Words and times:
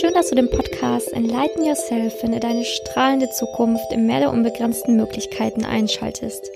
Schön, 0.00 0.14
dass 0.14 0.30
du 0.30 0.34
den 0.34 0.48
Podcast 0.48 1.12
Enlighten 1.12 1.62
Yourself, 1.62 2.20
finde 2.20 2.40
deine 2.40 2.64
strahlende 2.64 3.28
Zukunft 3.28 3.92
im 3.92 4.06
Meer 4.06 4.20
der 4.20 4.30
unbegrenzten 4.30 4.96
Möglichkeiten 4.96 5.66
einschaltest. 5.66 6.50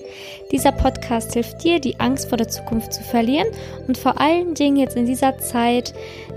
Dieser 0.51 0.73
Podcast 0.73 1.35
hilft 1.35 1.63
dir, 1.63 1.79
die 1.79 2.01
Angst 2.01 2.31
vor 2.31 2.39
der 2.39 2.49
Zukunft 2.49 2.95
zu 2.95 3.03
verlieren 3.03 3.49
und 3.87 3.99
vor 3.99 4.19
allen 4.19 4.55
Dingen 4.55 4.79
jetzt 4.79 4.97
in 4.97 5.05
dieser 5.05 5.37
Zeit, 5.37 5.93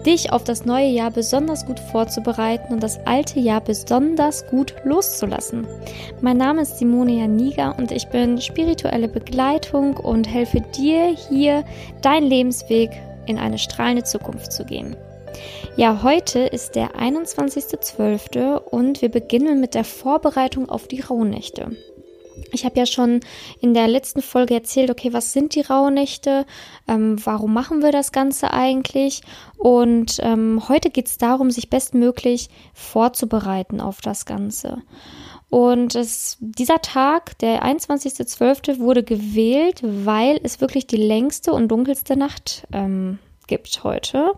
dich 0.05 0.33
auf 0.33 0.43
das 0.43 0.65
neue 0.65 0.89
Jahr 0.89 1.09
besonders 1.09 1.65
gut 1.65 1.79
vorzubereiten 1.79 2.73
und 2.73 2.83
das 2.83 2.99
alte 3.05 3.39
Jahr 3.39 3.61
besonders 3.61 4.45
gut 4.47 4.75
loszulassen. 4.83 5.65
Mein 6.19 6.35
Name 6.35 6.63
ist 6.63 6.77
Simone 6.77 7.19
Janiga 7.19 7.71
und 7.71 7.93
ich 7.93 8.09
bin 8.09 8.41
spirituelle 8.41 9.07
Begleitung 9.07 9.95
und 9.95 10.27
helfe 10.27 10.59
dir 10.75 11.05
hier, 11.05 11.63
deinen 12.01 12.27
Lebensweg 12.27 12.89
in 13.27 13.37
eine 13.37 13.59
strahlende 13.59 14.03
Zukunft 14.03 14.51
zu 14.51 14.65
gehen. 14.65 14.97
Ja, 15.75 16.01
heute 16.03 16.39
ist 16.39 16.75
der 16.75 16.95
21.12. 16.95 18.57
und 18.57 19.01
wir 19.01 19.09
beginnen 19.09 19.59
mit 19.59 19.75
der 19.75 19.83
Vorbereitung 19.83 20.69
auf 20.69 20.87
die 20.87 21.01
Rauhnächte. 21.01 21.77
Ich 22.51 22.65
habe 22.65 22.79
ja 22.79 22.85
schon 22.85 23.19
in 23.61 23.73
der 23.73 23.87
letzten 23.87 24.21
Folge 24.21 24.53
erzählt, 24.53 24.89
okay, 24.89 25.13
was 25.13 25.33
sind 25.33 25.55
die 25.55 25.61
Rauhnächte? 25.61 26.45
Ähm, 26.87 27.17
warum 27.23 27.53
machen 27.53 27.81
wir 27.81 27.91
das 27.91 28.11
Ganze 28.11 28.53
eigentlich? 28.53 29.21
Und 29.57 30.17
ähm, 30.21 30.63
heute 30.67 30.89
geht 30.89 31.07
es 31.07 31.17
darum, 31.17 31.51
sich 31.51 31.69
bestmöglich 31.69 32.49
vorzubereiten 32.73 33.81
auf 33.81 34.01
das 34.01 34.25
Ganze. 34.25 34.81
Und 35.49 35.95
es, 35.95 36.37
dieser 36.39 36.81
Tag, 36.81 37.37
der 37.39 37.63
21.12., 37.63 38.79
wurde 38.79 39.03
gewählt, 39.03 39.81
weil 39.83 40.39
es 40.43 40.61
wirklich 40.61 40.87
die 40.87 40.97
längste 40.97 41.53
und 41.53 41.69
dunkelste 41.69 42.17
Nacht 42.17 42.67
ähm, 42.71 43.19
gibt 43.47 43.83
heute. 43.83 44.33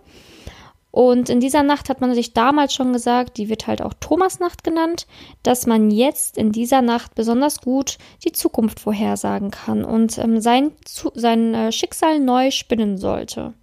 Und 0.92 1.30
in 1.30 1.40
dieser 1.40 1.62
Nacht 1.62 1.90
hat 1.90 2.02
man 2.02 2.14
sich 2.16 2.34
damals 2.34 2.74
schon 2.74 2.94
gesagt, 2.94 3.38
die 3.38 3.50
wird 3.50 3.68
halt 3.68 3.82
auch 3.82 3.94
Thomasnacht 4.00 4.64
genannt, 4.64 5.06
dass 5.44 5.68
man 5.68 5.92
jetzt 5.92 6.38
in 6.38 6.52
dieser 6.52 6.82
Nacht 6.82 7.14
besonders 7.14 7.62
gut 7.62 7.98
die 8.24 8.32
Zukunft 8.32 8.80
vorhersagen 8.80 9.52
kann 9.52 9.86
und 9.86 10.18
ähm, 10.18 10.42
sein, 10.42 10.72
sein 11.14 11.54
äh, 11.54 11.72
Schicksal 11.72 12.20
neu 12.20 12.50
spinnen 12.50 12.98
sollte. 12.98 13.54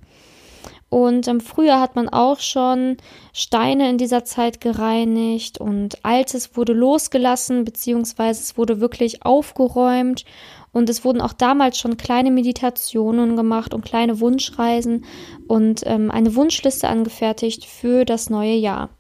Und 0.89 1.27
ähm, 1.27 1.41
früher 1.41 1.81
hat 1.81 1.97
man 1.97 2.09
auch 2.09 2.39
schon 2.39 2.97
Steine 3.33 3.91
in 3.91 3.99
dieser 3.99 4.25
Zeit 4.25 4.61
gereinigt 4.61 5.59
und 5.59 6.05
Altes 6.05 6.57
wurde 6.57 6.75
losgelassen, 6.75 7.65
beziehungsweise 7.65 8.41
es 8.43 8.57
wurde 8.57 8.81
wirklich 8.81 9.25
aufgeräumt 9.25 10.25
und 10.73 10.89
es 10.89 11.05
wurden 11.05 11.21
auch 11.21 11.33
damals 11.33 11.79
schon 11.79 11.97
kleine 11.97 12.31
Meditationen 12.31 13.35
gemacht 13.35 13.75
und 13.75 13.85
kleine 13.85 14.21
Wunschreisen 14.21 15.05
und 15.49 15.83
ähm, 15.87 16.11
eine 16.11 16.37
Wunschliste 16.37 16.89
angefertigt 16.89 17.65
für 17.65 18.05
das 18.05 18.31
neue 18.31 18.55
Jahr. 18.55 18.91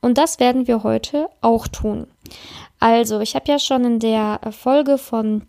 Und 0.00 0.18
das 0.18 0.40
werden 0.40 0.66
wir 0.66 0.82
heute 0.82 1.28
auch 1.40 1.68
tun. 1.68 2.06
Also, 2.80 3.20
ich 3.20 3.34
habe 3.34 3.50
ja 3.50 3.58
schon 3.58 3.84
in 3.84 3.98
der 3.98 4.40
Folge 4.52 4.98
von 4.98 5.42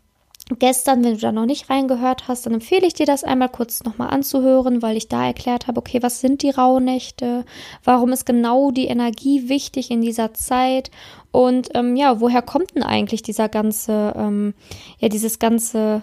gestern, 0.57 1.03
wenn 1.03 1.13
du 1.13 1.19
da 1.19 1.31
noch 1.31 1.45
nicht 1.45 1.69
reingehört 1.69 2.27
hast, 2.27 2.45
dann 2.45 2.53
empfehle 2.53 2.87
ich 2.87 2.95
dir 2.95 3.05
das 3.05 3.23
einmal 3.23 3.49
kurz 3.49 3.83
nochmal 3.83 4.09
anzuhören, 4.09 4.81
weil 4.81 4.97
ich 4.97 5.07
da 5.07 5.25
erklärt 5.25 5.67
habe, 5.67 5.79
okay, 5.79 6.01
was 6.01 6.21
sind 6.21 6.41
die 6.41 6.49
Rauhnächte, 6.49 7.45
warum 7.83 8.11
ist 8.11 8.25
genau 8.25 8.71
die 8.71 8.87
Energie 8.87 9.47
wichtig 9.47 9.91
in 9.91 10.01
dieser 10.01 10.33
Zeit 10.33 10.89
und 11.31 11.69
ähm, 11.75 11.95
ja, 11.95 12.19
woher 12.19 12.41
kommt 12.41 12.75
denn 12.75 12.83
eigentlich 12.83 13.21
dieser 13.21 13.49
ganze, 13.49 14.13
ähm, 14.15 14.55
ja, 14.97 15.09
dieses 15.09 15.37
ganze 15.37 16.01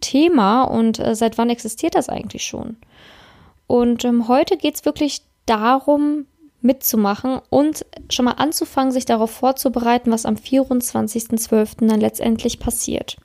Thema 0.00 0.62
und 0.62 0.98
äh, 0.98 1.14
seit 1.14 1.36
wann 1.36 1.50
existiert 1.50 1.94
das 1.94 2.08
eigentlich 2.08 2.44
schon? 2.44 2.76
Und 3.66 4.04
ähm, 4.04 4.28
heute 4.28 4.56
geht 4.56 4.76
es 4.76 4.84
wirklich 4.84 5.22
darum, 5.44 6.26
mitzumachen 6.62 7.40
und 7.50 7.84
schon 8.10 8.24
mal 8.24 8.32
anzufangen, 8.32 8.92
sich 8.92 9.04
darauf 9.04 9.30
vorzubereiten, 9.30 10.10
was 10.12 10.26
am 10.26 10.36
24.12. 10.36 11.88
dann 11.88 12.00
letztendlich 12.00 12.60
passiert. 12.60 13.16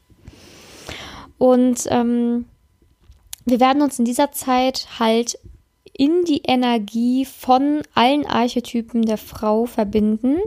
Und 1.37 1.87
ähm, 1.89 2.45
wir 3.45 3.59
werden 3.59 3.81
uns 3.81 3.99
in 3.99 4.05
dieser 4.05 4.31
Zeit 4.31 4.87
halt 4.99 5.39
in 5.93 6.25
die 6.25 6.41
Energie 6.43 7.25
von 7.25 7.81
allen 7.95 8.25
Archetypen 8.25 9.03
der 9.03 9.17
Frau 9.17 9.65
verbinden 9.65 10.37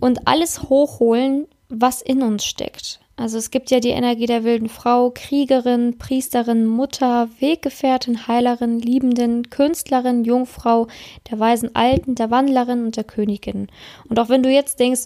und 0.00 0.28
alles 0.28 0.62
hochholen, 0.64 1.46
was 1.68 2.02
in 2.02 2.22
uns 2.22 2.44
steckt. 2.44 3.00
Also 3.16 3.38
es 3.38 3.50
gibt 3.50 3.70
ja 3.70 3.78
die 3.78 3.90
Energie 3.90 4.26
der 4.26 4.42
wilden 4.42 4.68
Frau, 4.68 5.10
Kriegerin, 5.14 5.98
Priesterin, 5.98 6.66
Mutter, 6.66 7.28
Weggefährtin, 7.38 8.26
Heilerin, 8.26 8.80
Liebenden, 8.80 9.50
Künstlerin, 9.50 10.24
Jungfrau, 10.24 10.88
der 11.30 11.38
weisen 11.38 11.76
Alten, 11.76 12.16
der 12.16 12.32
Wandlerin 12.32 12.84
und 12.84 12.96
der 12.96 13.04
Königin. 13.04 13.68
Und 14.08 14.18
auch 14.18 14.28
wenn 14.28 14.42
du 14.42 14.50
jetzt 14.50 14.80
denkst, 14.80 15.04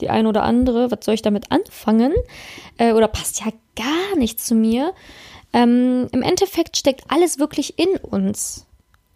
die 0.00 0.08
eine 0.08 0.28
oder 0.28 0.44
andere, 0.44 0.90
was 0.90 1.04
soll 1.04 1.14
ich 1.14 1.22
damit 1.22 1.52
anfangen? 1.52 2.14
Äh, 2.78 2.92
oder 2.92 3.08
passt 3.08 3.40
ja 3.40 3.52
gar 3.76 4.18
nicht 4.18 4.40
zu 4.40 4.54
mir. 4.54 4.94
Ähm, 5.52 6.08
Im 6.12 6.22
Endeffekt 6.22 6.78
steckt 6.78 7.04
alles 7.08 7.38
wirklich 7.38 7.78
in 7.78 7.96
uns. 7.96 8.65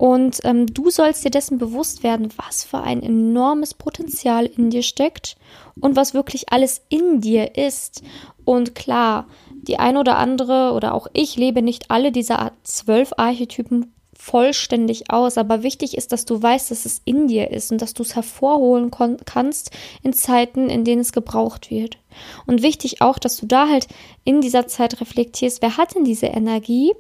Und 0.01 0.41
ähm, 0.45 0.65
du 0.67 0.89
sollst 0.89 1.27
dir 1.27 1.31
dessen 1.31 1.59
bewusst 1.59 2.03
werden, 2.03 2.31
was 2.39 2.65
für 2.65 2.79
ein 2.79 3.03
enormes 3.03 3.75
Potenzial 3.75 4.47
in 4.47 4.71
dir 4.71 4.83
steckt 4.83 5.37
und 5.79 5.95
was 5.95 6.15
wirklich 6.15 6.51
alles 6.51 6.81
in 6.89 7.21
dir 7.21 7.55
ist. 7.59 8.03
Und 8.47 8.75
klar, 8.75 9.27
die 9.51 9.79
ein 9.79 9.99
oder 9.99 10.17
andere 10.17 10.73
oder 10.73 10.95
auch 10.95 11.07
ich 11.13 11.37
lebe 11.37 11.61
nicht 11.61 11.91
alle 11.91 12.13
dieser 12.13 12.53
zwölf 12.63 13.13
Archetypen 13.19 13.93
vollständig 14.19 15.11
aus. 15.11 15.37
Aber 15.37 15.63
wichtig 15.63 15.99
ist, 15.99 16.13
dass 16.13 16.25
du 16.25 16.43
weißt, 16.43 16.71
dass 16.71 16.87
es 16.87 17.03
in 17.05 17.29
dir 17.29 17.51
ist 17.51 17.71
und 17.71 17.83
dass 17.83 17.93
du 17.93 18.03
es 18.03 18.17
hervorholen 18.17 18.91
kannst 19.27 19.71
in 20.03 20.15
Zeiten, 20.15 20.71
in 20.71 20.85
denen 20.85 21.03
es 21.03 21.13
gebraucht 21.13 21.71
wird. 21.71 21.99
Und 22.47 22.63
wichtig 22.63 23.03
auch, 23.03 23.19
dass 23.19 23.37
du 23.37 23.45
da 23.45 23.69
halt 23.69 23.87
in 24.25 24.41
dieser 24.41 24.67
Zeit 24.67 24.99
reflektierst, 25.03 25.61
wer 25.61 25.77
hat 25.77 25.95
denn 25.95 26.05
diese 26.05 26.29
Energie 26.29 26.95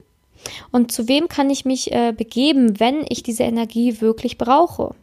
und 0.72 0.92
zu 0.92 1.08
wem 1.08 1.28
kann 1.28 1.50
ich 1.50 1.64
mich 1.64 1.92
äh, 1.92 2.12
begeben, 2.16 2.80
wenn 2.80 3.04
ich 3.08 3.22
diese 3.22 3.42
Energie 3.42 4.00
wirklich 4.00 4.38
brauche. 4.38 4.94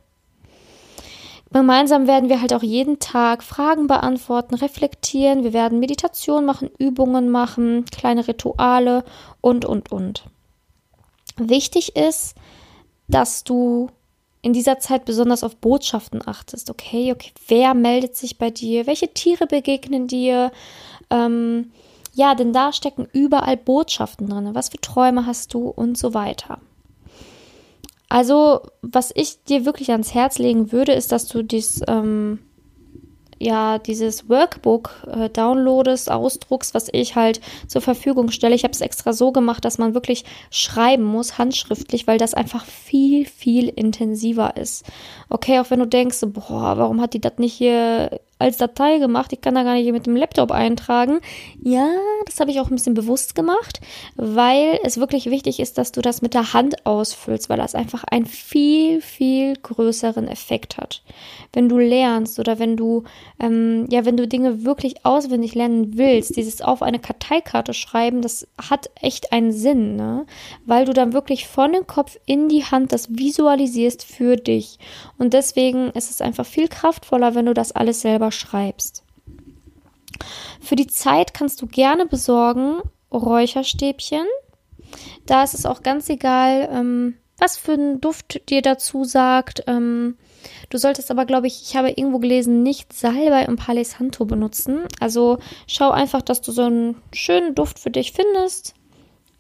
Gemeinsam 1.52 2.08
werden 2.08 2.30
wir 2.30 2.42
halt 2.42 2.53
auch 2.53 2.64
jeden 2.64 3.00
Tag 3.00 3.42
Fragen 3.42 3.88
beantworten, 3.88 4.56
reflektieren, 4.56 5.44
wir 5.44 5.53
werden 5.53 5.80
Meditation 5.80 6.46
machen, 6.46 6.70
Übungen 6.78 7.30
machen, 7.30 7.86
kleine 7.86 8.28
Rituale 8.28 9.06
und, 9.40 9.64
und, 9.64 9.92
und. 9.92 10.25
Wichtig 11.38 11.96
ist, 11.96 12.36
dass 13.08 13.44
du 13.44 13.90
in 14.42 14.54
dieser 14.54 14.80
Zeit 14.80 15.06
besonders 15.06 15.44
auf 15.44 15.56
Botschaften 15.56 16.22
achtest. 16.25 16.69
Okay, 16.69 17.12
okay, 17.12 17.31
wer 17.48 17.74
meldet 17.74 18.16
sich 18.16 18.38
bei 18.38 18.50
dir? 18.50 18.86
Welche 18.86 19.14
Tiere 19.14 19.48
begegnen 19.48 20.08
dir? 20.08 20.52
Ähm, 21.09 21.72
ja, 22.17 22.33
denn 22.33 22.51
da 22.51 22.73
stecken 22.73 23.07
überall 23.13 23.57
Botschaften 23.57 24.28
drin. 24.28 24.55
Was 24.55 24.69
für 24.69 24.81
Träume 24.81 25.28
hast 25.28 25.53
du 25.53 25.69
und 25.69 26.00
so 26.00 26.16
weiter. 26.16 26.57
Also, 28.09 28.61
was 28.81 29.11
ich 29.13 29.44
dir 29.44 29.66
wirklich 29.66 29.91
ans 29.91 30.16
Herz 30.16 30.39
legen 30.39 30.72
würde, 30.72 30.94
ist, 30.94 31.11
dass 31.11 31.27
du 31.27 31.44
dies 31.44 31.83
ähm, 31.88 32.39
ja 33.38 33.77
dieses 33.77 34.27
Workbook 34.29 35.06
äh, 35.06 35.29
downloadest, 35.29 36.09
ausdruckst, 36.09 36.73
was 36.73 36.88
ich 36.91 37.16
halt 37.16 37.39
zur 37.67 37.81
Verfügung 37.81 38.31
stelle. 38.31 38.56
Ich 38.56 38.63
habe 38.63 38.72
es 38.72 38.81
extra 38.81 39.13
so 39.13 39.31
gemacht, 39.31 39.63
dass 39.63 39.77
man 39.77 39.94
wirklich 39.94 40.25
schreiben 40.50 41.03
muss, 41.03 41.38
handschriftlich, 41.38 42.07
weil 42.07 42.17
das 42.17 42.33
einfach 42.33 42.66
viel, 42.66 43.27
viel 43.27 43.69
intensiver 43.69 44.57
ist. 44.57 44.85
Okay, 45.29 45.59
auch 45.59 45.69
wenn 45.69 45.81
du 45.81 45.88
denkst, 45.88 46.22
boah, 46.25 46.79
warum 46.79 47.00
hat 47.00 47.13
die 47.13 47.22
das 47.22 47.38
nicht 47.38 47.53
hier 47.53 48.19
als 48.40 48.58
Datei 48.58 49.00
gemacht. 49.00 49.34
Ich 49.34 49.42
kann 49.42 49.56
da 49.56 49.64
gar 49.64 49.74
nicht 49.74 49.92
mit 49.92 50.06
dem 50.06 50.16
Laptop 50.16 50.52
eintragen. 50.52 51.20
Ja, 51.62 51.90
das 52.25 52.40
habe 52.40 52.52
ich 52.52 52.59
auch 52.59 52.70
ein 52.70 52.75
bisschen 52.75 52.94
bewusst 52.94 53.36
gemacht, 53.36 53.81
weil 54.16 54.80
es 54.84 55.00
wirklich 55.00 55.30
wichtig 55.30 55.59
ist, 55.59 55.78
dass 55.78 55.92
du 55.92 56.02
das 56.02 56.22
mit 56.22 56.34
der 56.34 56.53
Hand 56.53 56.86
ausfüllst, 56.86 57.50
weil 57.50 57.57
das 57.57 57.75
einfach 57.75 58.04
einen 58.04 58.25
viel, 58.25 59.01
viel 59.01 59.56
größeren 59.56 60.28
Effekt 60.28 60.78
hat. 60.78 61.01
Wenn 61.54 61.69
du 61.69 61.78
lernst 61.78 62.39
oder 62.39 62.60
wenn 62.60 62.78
du, 62.78 63.04
ähm, 63.39 63.88
ja, 63.89 64.06
wenn 64.06 64.18
du 64.18 64.28
Dinge 64.28 64.63
wirklich 64.66 65.06
auswendig 65.06 65.56
lernen 65.56 65.98
willst, 65.98 66.36
dieses 66.36 66.62
auf 66.62 66.81
eine 66.81 67.00
Karteikarte 67.00 67.74
schreiben, 67.74 68.22
das 68.22 68.48
hat 68.69 68.90
echt 69.01 69.31
einen 69.31 69.51
Sinn, 69.51 69.95
ne? 69.95 70.25
Weil 70.66 70.86
du 70.86 70.94
dann 70.94 71.13
wirklich 71.13 71.48
von 71.48 71.74
dem 71.74 71.88
Kopf 71.88 72.18
in 72.25 72.50
die 72.50 72.63
Hand 72.63 72.92
das 72.92 73.18
visualisierst 73.18 74.04
für 74.04 74.36
dich. 74.36 74.78
Und 75.18 75.33
deswegen 75.33 75.90
ist 75.92 76.12
es 76.12 76.22
einfach 76.22 76.45
viel 76.45 76.68
kraftvoller, 76.68 77.36
wenn 77.36 77.45
du 77.45 77.54
das 77.54 77.72
alles 77.72 78.01
selber 78.01 78.26
selber 78.27 78.31
schreibst. 78.31 79.03
Für 80.62 80.75
die 80.75 80.88
Zeit 80.88 81.33
kannst 81.33 81.62
du 81.62 81.68
gerne 81.68 82.06
besorgen 82.06 82.81
Räucherstäbchen. 83.12 84.25
Da 85.25 85.44
ist 85.44 85.53
es 85.53 85.65
auch 85.65 85.83
ganz 85.83 86.09
egal, 86.09 86.69
ähm, 86.71 87.18
was 87.38 87.57
für 87.57 87.74
einen 87.74 88.01
Duft 88.01 88.50
dir 88.50 88.62
dazu 88.62 89.03
sagt. 89.03 89.63
Ähm, 89.68 90.18
du 90.69 90.77
solltest 90.77 91.12
aber, 91.12 91.25
glaube 91.25 91.47
ich, 91.47 91.62
ich 91.62 91.75
habe 91.75 91.89
irgendwo 91.89 92.19
gelesen, 92.19 92.63
nicht 92.63 92.94
Salbei 92.94 93.47
und 93.47 93.57
Palo 93.57 93.83
Santo 93.83 94.25
benutzen. 94.25 94.88
Also 95.00 95.38
schau 95.68 95.91
einfach, 95.91 96.21
dass 96.21 96.41
du 96.41 96.51
so 96.51 96.63
einen 96.63 97.01
schönen 97.13 97.53
Duft 97.53 97.80
für 97.80 97.91
dich 97.91 98.13
findest. 98.13 98.73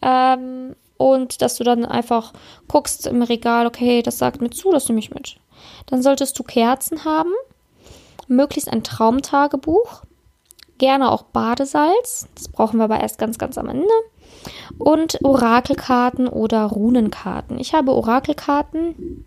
Ähm, 0.01 0.75
und 0.97 1.41
dass 1.41 1.55
du 1.57 1.63
dann 1.63 1.85
einfach 1.85 2.33
guckst 2.67 3.07
im 3.07 3.21
Regal, 3.21 3.67
okay, 3.67 4.01
das 4.01 4.17
sagt 4.17 4.41
mir 4.41 4.49
zu, 4.49 4.71
das 4.71 4.87
nehme 4.89 4.99
ich 4.99 5.11
mit. 5.11 5.37
Dann 5.87 6.01
solltest 6.01 6.37
du 6.37 6.43
Kerzen 6.43 7.05
haben, 7.05 7.31
möglichst 8.27 8.71
ein 8.71 8.83
Traumtagebuch, 8.83 10.03
gerne 10.77 11.11
auch 11.11 11.23
Badesalz, 11.23 12.27
das 12.35 12.49
brauchen 12.49 12.77
wir 12.77 12.85
aber 12.85 12.99
erst 12.99 13.17
ganz, 13.17 13.37
ganz 13.37 13.57
am 13.57 13.69
Ende, 13.69 13.87
und 14.77 15.23
Orakelkarten 15.23 16.27
oder 16.27 16.63
Runenkarten. 16.65 17.59
Ich 17.59 17.73
habe 17.73 17.93
Orakelkarten, 17.93 19.25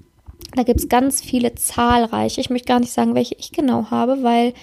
da 0.55 0.63
gibt 0.63 0.81
es 0.81 0.89
ganz 0.89 1.21
viele 1.21 1.55
zahlreiche. 1.55 2.41
Ich 2.41 2.51
möchte 2.51 2.69
gar 2.69 2.81
nicht 2.81 2.93
sagen, 2.93 3.15
welche 3.15 3.35
ich 3.37 3.53
genau 3.53 3.91
habe, 3.91 4.23
weil 4.23 4.55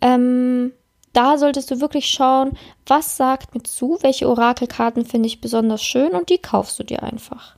ähm, 0.00 0.72
da 1.12 1.38
solltest 1.38 1.70
du 1.70 1.80
wirklich 1.80 2.06
schauen, 2.06 2.52
was 2.86 3.16
sagt 3.16 3.54
mir 3.54 3.62
zu, 3.62 3.98
welche 4.00 4.28
Orakelkarten 4.28 5.04
finde 5.04 5.26
ich 5.26 5.40
besonders 5.40 5.82
schön 5.82 6.12
und 6.12 6.30
die 6.30 6.38
kaufst 6.38 6.78
du 6.78 6.84
dir 6.84 7.02
einfach. 7.02 7.56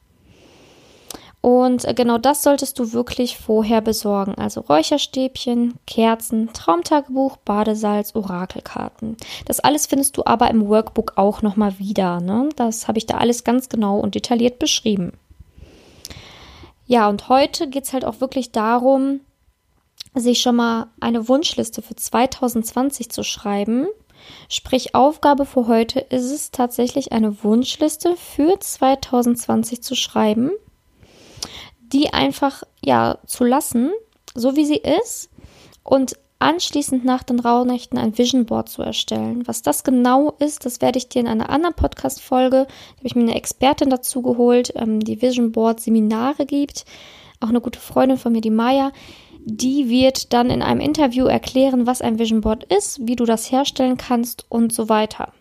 Und 1.44 1.84
äh, 1.84 1.92
genau 1.92 2.16
das 2.16 2.42
solltest 2.42 2.78
du 2.78 2.94
wirklich 2.94 3.36
vorher 3.36 3.82
besorgen. 3.82 4.34
Also 4.36 4.62
Räucherstäbchen, 4.62 5.74
Kerzen, 5.86 6.50
Traumtagebuch, 6.54 7.36
Badesalz, 7.36 8.14
Orakelkarten. 8.14 9.18
Das 9.44 9.60
alles 9.60 9.84
findest 9.84 10.16
du 10.16 10.22
aber 10.24 10.48
im 10.48 10.66
Workbook 10.66 11.12
auch 11.16 11.42
nochmal 11.42 11.78
wieder. 11.78 12.22
Ne? 12.22 12.48
Das 12.56 12.88
habe 12.88 12.96
ich 12.96 13.04
da 13.04 13.18
alles 13.18 13.44
ganz 13.44 13.68
genau 13.68 13.98
und 13.98 14.14
detailliert 14.14 14.58
beschrieben. 14.58 15.12
Ja, 16.86 17.10
und 17.10 17.28
heute 17.28 17.68
geht 17.68 17.84
es 17.84 17.92
halt 17.92 18.06
auch 18.06 18.22
wirklich 18.22 18.50
darum, 18.50 19.20
sich 20.14 20.40
schon 20.40 20.56
mal 20.56 20.86
eine 20.98 21.28
Wunschliste 21.28 21.82
für 21.82 21.94
2020 21.94 23.10
zu 23.10 23.22
schreiben. 23.22 23.86
Sprich, 24.48 24.94
Aufgabe 24.94 25.44
für 25.44 25.66
heute 25.66 26.00
ist 26.00 26.30
es 26.30 26.52
tatsächlich 26.52 27.12
eine 27.12 27.44
Wunschliste 27.44 28.16
für 28.16 28.58
2020 28.58 29.82
zu 29.82 29.94
schreiben, 29.94 30.50
die 31.94 32.12
einfach 32.12 32.64
ja 32.84 33.18
zu 33.24 33.44
lassen, 33.44 33.92
so 34.34 34.56
wie 34.56 34.66
sie 34.66 34.82
ist 34.98 35.30
und 35.84 36.16
anschließend 36.40 37.04
nach 37.04 37.22
den 37.22 37.38
Rauhnächten 37.38 37.98
ein 37.98 38.18
Vision 38.18 38.44
Board 38.46 38.68
zu 38.68 38.82
erstellen. 38.82 39.46
Was 39.46 39.62
das 39.62 39.84
genau 39.84 40.32
ist, 40.40 40.66
das 40.66 40.80
werde 40.82 40.98
ich 40.98 41.08
dir 41.08 41.20
in 41.20 41.28
einer 41.28 41.48
anderen 41.48 41.74
Podcast-Folge, 41.74 42.58
habe 42.58 43.06
ich 43.06 43.14
mir 43.14 43.22
eine 43.22 43.36
Expertin 43.36 43.88
dazu 43.88 44.20
geholt, 44.22 44.72
ähm, 44.74 45.00
die 45.00 45.22
Vision 45.22 45.52
Board 45.52 45.80
Seminare 45.80 46.44
gibt. 46.44 46.84
Auch 47.40 47.48
eine 47.48 47.60
gute 47.60 47.78
Freundin 47.78 48.18
von 48.18 48.32
mir, 48.32 48.40
die 48.40 48.50
Maya, 48.50 48.90
die 49.44 49.88
wird 49.88 50.32
dann 50.32 50.50
in 50.50 50.62
einem 50.62 50.80
Interview 50.80 51.26
erklären, 51.26 51.86
was 51.86 52.02
ein 52.02 52.18
Vision 52.18 52.40
Board 52.40 52.64
ist, 52.64 53.06
wie 53.06 53.16
du 53.16 53.24
das 53.24 53.52
herstellen 53.52 53.96
kannst 53.96 54.46
und 54.48 54.72
so 54.72 54.88
weiter. 54.88 55.32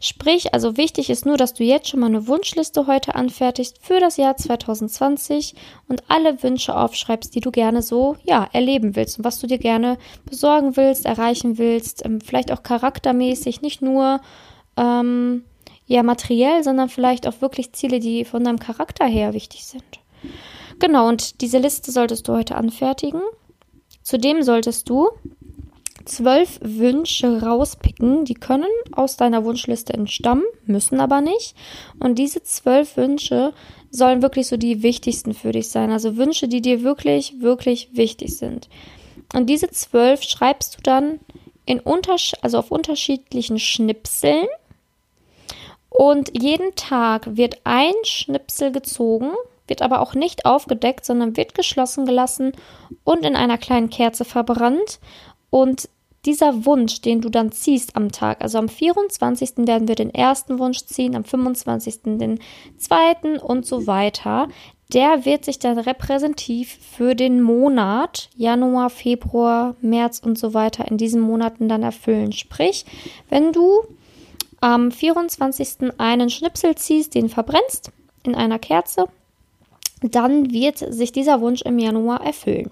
Sprich, 0.00 0.52
also 0.54 0.76
wichtig 0.76 1.10
ist 1.10 1.26
nur, 1.26 1.36
dass 1.36 1.54
du 1.54 1.64
jetzt 1.64 1.88
schon 1.88 2.00
mal 2.00 2.06
eine 2.06 2.26
Wunschliste 2.26 2.86
heute 2.86 3.14
anfertigst 3.14 3.78
für 3.80 4.00
das 4.00 4.16
Jahr 4.16 4.36
2020 4.36 5.54
und 5.88 6.02
alle 6.08 6.42
Wünsche 6.42 6.76
aufschreibst, 6.76 7.34
die 7.34 7.40
du 7.40 7.50
gerne 7.50 7.82
so, 7.82 8.16
ja, 8.24 8.48
erleben 8.52 8.96
willst 8.96 9.18
und 9.18 9.24
was 9.24 9.38
du 9.38 9.46
dir 9.46 9.58
gerne 9.58 9.98
besorgen 10.28 10.76
willst, 10.76 11.06
erreichen 11.06 11.58
willst, 11.58 12.04
ähm, 12.04 12.20
vielleicht 12.20 12.52
auch 12.52 12.62
charaktermäßig, 12.62 13.62
nicht 13.62 13.82
nur, 13.82 14.20
ähm, 14.76 15.44
ja, 15.86 16.02
materiell, 16.02 16.64
sondern 16.64 16.88
vielleicht 16.88 17.26
auch 17.26 17.40
wirklich 17.40 17.72
Ziele, 17.72 18.00
die 18.00 18.24
von 18.24 18.42
deinem 18.44 18.58
Charakter 18.58 19.06
her 19.06 19.34
wichtig 19.34 19.64
sind. 19.66 19.84
Genau, 20.78 21.08
und 21.08 21.40
diese 21.40 21.58
Liste 21.58 21.92
solltest 21.92 22.26
du 22.28 22.32
heute 22.32 22.56
anfertigen. 22.56 23.20
Zudem 24.02 24.42
solltest 24.42 24.88
du 24.88 25.10
zwölf 26.04 26.58
Wünsche 26.62 27.42
rauspicken. 27.42 28.24
Die 28.24 28.34
können 28.34 28.70
aus 28.92 29.16
deiner 29.16 29.44
Wunschliste 29.44 29.94
entstammen, 29.94 30.44
müssen 30.66 31.00
aber 31.00 31.20
nicht. 31.20 31.54
Und 32.00 32.18
diese 32.18 32.42
zwölf 32.42 32.96
Wünsche 32.96 33.52
sollen 33.90 34.22
wirklich 34.22 34.46
so 34.48 34.56
die 34.56 34.82
wichtigsten 34.82 35.34
für 35.34 35.52
dich 35.52 35.68
sein. 35.68 35.90
Also 35.90 36.16
Wünsche, 36.16 36.48
die 36.48 36.60
dir 36.60 36.82
wirklich, 36.82 37.40
wirklich 37.40 37.90
wichtig 37.92 38.36
sind. 38.36 38.68
Und 39.34 39.46
diese 39.46 39.70
zwölf 39.70 40.22
schreibst 40.22 40.76
du 40.76 40.82
dann 40.82 41.20
in 41.66 41.80
Unters 41.80 42.32
also 42.42 42.58
auf 42.58 42.70
unterschiedlichen 42.70 43.58
Schnipseln. 43.58 44.46
Und 45.88 46.30
jeden 46.40 46.74
Tag 46.74 47.36
wird 47.36 47.60
ein 47.64 47.94
Schnipsel 48.04 48.72
gezogen 48.72 49.30
wird 49.66 49.82
aber 49.82 50.00
auch 50.00 50.14
nicht 50.14 50.46
aufgedeckt, 50.46 51.04
sondern 51.04 51.36
wird 51.36 51.54
geschlossen 51.54 52.06
gelassen 52.06 52.52
und 53.02 53.24
in 53.24 53.36
einer 53.36 53.58
kleinen 53.58 53.90
Kerze 53.90 54.24
verbrannt. 54.24 55.00
Und 55.50 55.88
dieser 56.26 56.64
Wunsch, 56.64 57.00
den 57.00 57.20
du 57.20 57.28
dann 57.28 57.52
ziehst 57.52 57.96
am 57.96 58.10
Tag, 58.10 58.42
also 58.42 58.58
am 58.58 58.68
24. 58.68 59.66
werden 59.66 59.88
wir 59.88 59.94
den 59.94 60.14
ersten 60.14 60.58
Wunsch 60.58 60.84
ziehen, 60.84 61.14
am 61.14 61.24
25. 61.24 62.18
den 62.18 62.38
zweiten 62.78 63.38
und 63.38 63.66
so 63.66 63.86
weiter, 63.86 64.48
der 64.92 65.24
wird 65.24 65.44
sich 65.44 65.58
dann 65.58 65.78
repräsentativ 65.78 66.78
für 66.96 67.14
den 67.14 67.42
Monat 67.42 68.28
Januar, 68.36 68.90
Februar, 68.90 69.74
März 69.80 70.20
und 70.24 70.38
so 70.38 70.54
weiter 70.54 70.86
in 70.88 70.98
diesen 70.98 71.20
Monaten 71.20 71.68
dann 71.68 71.82
erfüllen. 71.82 72.32
Sprich, 72.32 72.84
wenn 73.28 73.52
du 73.52 73.82
am 74.60 74.90
24. 74.90 75.92
einen 75.98 76.30
Schnipsel 76.30 76.74
ziehst, 76.74 77.14
den 77.14 77.28
verbrennst 77.28 77.90
in 78.22 78.34
einer 78.34 78.58
Kerze, 78.58 79.06
dann 80.02 80.52
wird 80.52 80.78
sich 80.78 81.12
dieser 81.12 81.40
Wunsch 81.40 81.62
im 81.62 81.78
Januar 81.78 82.24
erfüllen. 82.24 82.70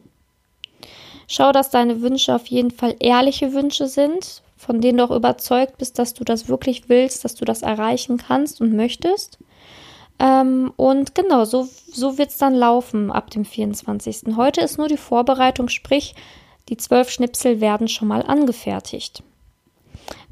Schau, 1.35 1.51
dass 1.51 1.71
deine 1.71 2.03
Wünsche 2.03 2.35
auf 2.35 2.47
jeden 2.49 2.71
Fall 2.71 2.95
ehrliche 3.01 3.55
Wünsche 3.55 3.87
sind, 3.89 4.43
von 4.59 4.83
denen 4.83 4.99
du 4.99 5.05
auch 5.05 5.17
überzeugt 5.17 5.79
bist, 5.79 5.99
dass 5.99 6.13
du 6.13 6.25
das 6.25 6.47
wirklich 6.47 6.91
willst, 6.91 7.25
dass 7.25 7.35
du 7.35 7.47
das 7.47 7.63
erreichen 7.63 8.19
kannst 8.19 8.61
und 8.61 8.77
möchtest. 8.77 9.39
Ähm, 10.19 10.75
und 10.77 11.15
genau, 11.15 11.47
so, 11.47 11.67
so 11.91 12.19
wird 12.19 12.29
es 12.29 12.37
dann 12.37 12.55
laufen 12.55 13.11
ab 13.11 13.31
dem 13.31 13.47
24. 13.47 14.37
Heute 14.37 14.61
ist 14.61 14.77
nur 14.77 14.89
die 14.89 14.99
Vorbereitung, 14.99 15.71
sprich, 15.71 16.15
die 16.69 16.77
zwölf 16.77 17.09
Schnipsel 17.09 17.63
werden 17.63 17.89
schon 17.89 18.09
mal 18.09 18.21
angefertigt. 18.21 19.23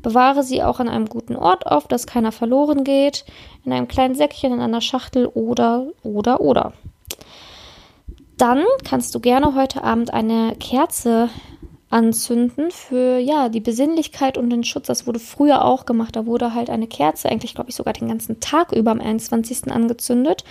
Bewahre 0.03 0.43
sie 0.43 0.63
auch 0.63 0.81
an 0.81 0.89
einem 0.91 1.07
guten 1.07 1.35
Ort 1.35 1.67
auf, 1.67 1.89
dass 1.89 2.07
keiner 2.07 2.31
verloren 2.31 2.85
geht, 2.85 3.25
in 3.65 3.73
einem 3.73 3.89
kleinen 3.89 4.17
Säckchen, 4.17 4.53
in 4.53 4.61
einer 4.61 4.83
Schachtel 4.83 5.25
oder, 5.29 5.87
oder, 6.03 6.43
oder. 6.43 6.75
Dann 8.41 8.65
kannst 8.85 9.15
du 9.15 9.21
gerne 9.21 9.55
heute 9.55 9.85
Abend 9.85 10.15
eine 10.15 10.57
Kerze 10.59 11.29
anzünden 11.91 12.71
für 12.71 13.19
ja 13.19 13.51
die 13.51 13.61
Besinnlichkeit 13.61 14.39
und 14.39 14.49
den 14.49 14.65
Schutz. 14.65 14.87
Das 14.87 15.07
wurde 15.07 15.19
früher 15.19 15.63
auch 15.63 15.85
gemacht. 15.85 16.17
Da 16.17 16.25
wurde 16.25 16.55
halt 16.55 16.71
eine 16.71 16.87
Kerze, 16.87 17.29
eigentlich 17.29 17.55
glaube 17.55 17.69
ich 17.69 17.77
sogar 17.77 17.93
den 17.93 18.09
ganzen 18.09 18.41
Tag 18.41 18.73
über 18.73 18.93
am 18.93 19.01
21. 19.01 19.71
angezündet. 19.71 20.45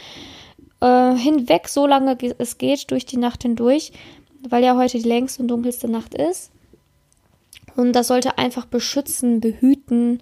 Äh, 0.81 1.15
hinweg, 1.15 1.67
so 1.67 1.87
lange 1.87 2.15
es 2.37 2.59
geht, 2.59 2.91
durch 2.91 3.07
die 3.07 3.17
Nacht 3.17 3.41
hindurch, 3.41 3.91
weil 4.47 4.63
ja 4.63 4.77
heute 4.77 4.99
die 4.99 5.09
längste 5.09 5.41
und 5.41 5.47
dunkelste 5.47 5.89
Nacht 5.89 6.13
ist. 6.13 6.51
Und 7.75 7.93
das 7.93 8.05
sollte 8.05 8.37
einfach 8.37 8.65
beschützen, 8.65 9.39
behüten 9.39 10.19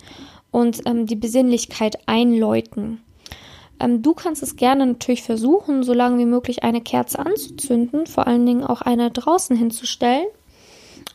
und 0.51 0.88
ähm, 0.88 1.05
die 1.05 1.17
Besinnlichkeit 1.17 1.97
einläuten. 2.05 3.01
Ähm, 3.79 4.01
du 4.01 4.13
kannst 4.13 4.43
es 4.43 4.55
gerne 4.55 4.86
natürlich 4.86 5.24
versuchen, 5.24 5.84
so 5.84 5.93
lange 5.93 6.17
wie 6.17 6.25
möglich 6.25 6.63
eine 6.63 6.81
Kerze 6.81 7.19
anzuzünden, 7.19 8.07
vor 8.07 8.27
allen 8.27 8.46
Dingen 8.46 8.63
auch 8.63 8.81
eine 8.81 9.12
draußen 9.12 9.55
hinzustellen. 9.55 10.25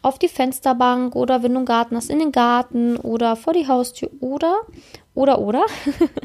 Auf 0.02 0.18
die 0.18 0.28
Fensterbank 0.28 1.14
oder 1.14 1.42
wenn 1.42 1.52
du 1.52 1.58
einen 1.58 1.66
Garten 1.66 1.96
hast, 1.96 2.10
in 2.10 2.18
den 2.18 2.32
Garten 2.32 2.96
oder 2.96 3.36
vor 3.36 3.52
die 3.52 3.68
Haustür 3.68 4.10
oder, 4.20 4.62
oder, 5.14 5.38
oder. 5.38 5.64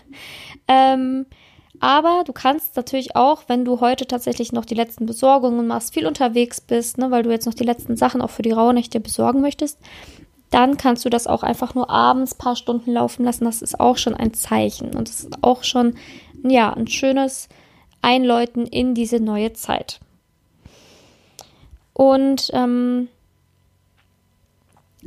ähm, 0.68 1.28
aber 1.80 2.24
du 2.26 2.34
kannst 2.34 2.76
natürlich 2.76 3.16
auch, 3.16 3.44
wenn 3.48 3.66
du 3.66 3.80
heute 3.82 4.08
tatsächlich 4.08 4.52
noch 4.52 4.66
die 4.66 4.74
letzten 4.74 5.06
Besorgungen 5.06 5.68
machst, 5.68 5.94
viel 5.94 6.08
unterwegs 6.08 6.60
bist, 6.60 6.98
ne, 6.98 7.12
weil 7.12 7.24
du 7.24 7.30
jetzt 7.30 7.46
noch 7.46 7.54
die 7.54 7.64
letzten 7.64 7.98
Sachen 7.98 8.22
auch 8.22 8.32
für 8.32 8.42
die 8.42 8.52
Rauhnächte 8.52 9.00
besorgen 9.00 9.42
möchtest, 9.42 9.80
dann 10.50 10.78
kannst 10.78 11.04
du 11.06 11.10
das 11.10 11.28
auch 11.28 11.44
einfach 11.44 11.76
nur 11.76 11.90
abends 11.90 12.34
ein 12.34 12.38
paar 12.38 12.56
Stunden 12.56 12.94
laufen 12.94 13.26
lassen. 13.26 13.46
Das 13.46 13.62
ist 13.62 13.80
auch 13.80 13.98
schon 13.98 14.16
ein 14.16 14.34
Zeichen 14.34 14.96
und 14.96 15.10
es 15.10 15.22
ist 15.22 15.44
auch 15.44 15.64
schon, 15.64 15.96
ja, 16.44 16.74
ein 16.74 16.88
schönes 16.88 17.50
Einläuten 18.02 18.66
in 18.66 18.94
diese 18.94 19.20
neue 19.20 19.54
Zeit. 19.54 20.00
Und 21.94 22.52
ähm, 22.54 23.08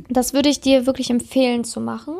das 0.09 0.33
würde 0.33 0.49
ich 0.49 0.59
dir 0.59 0.85
wirklich 0.85 1.09
empfehlen 1.09 1.63
zu 1.63 1.79
machen 1.79 2.15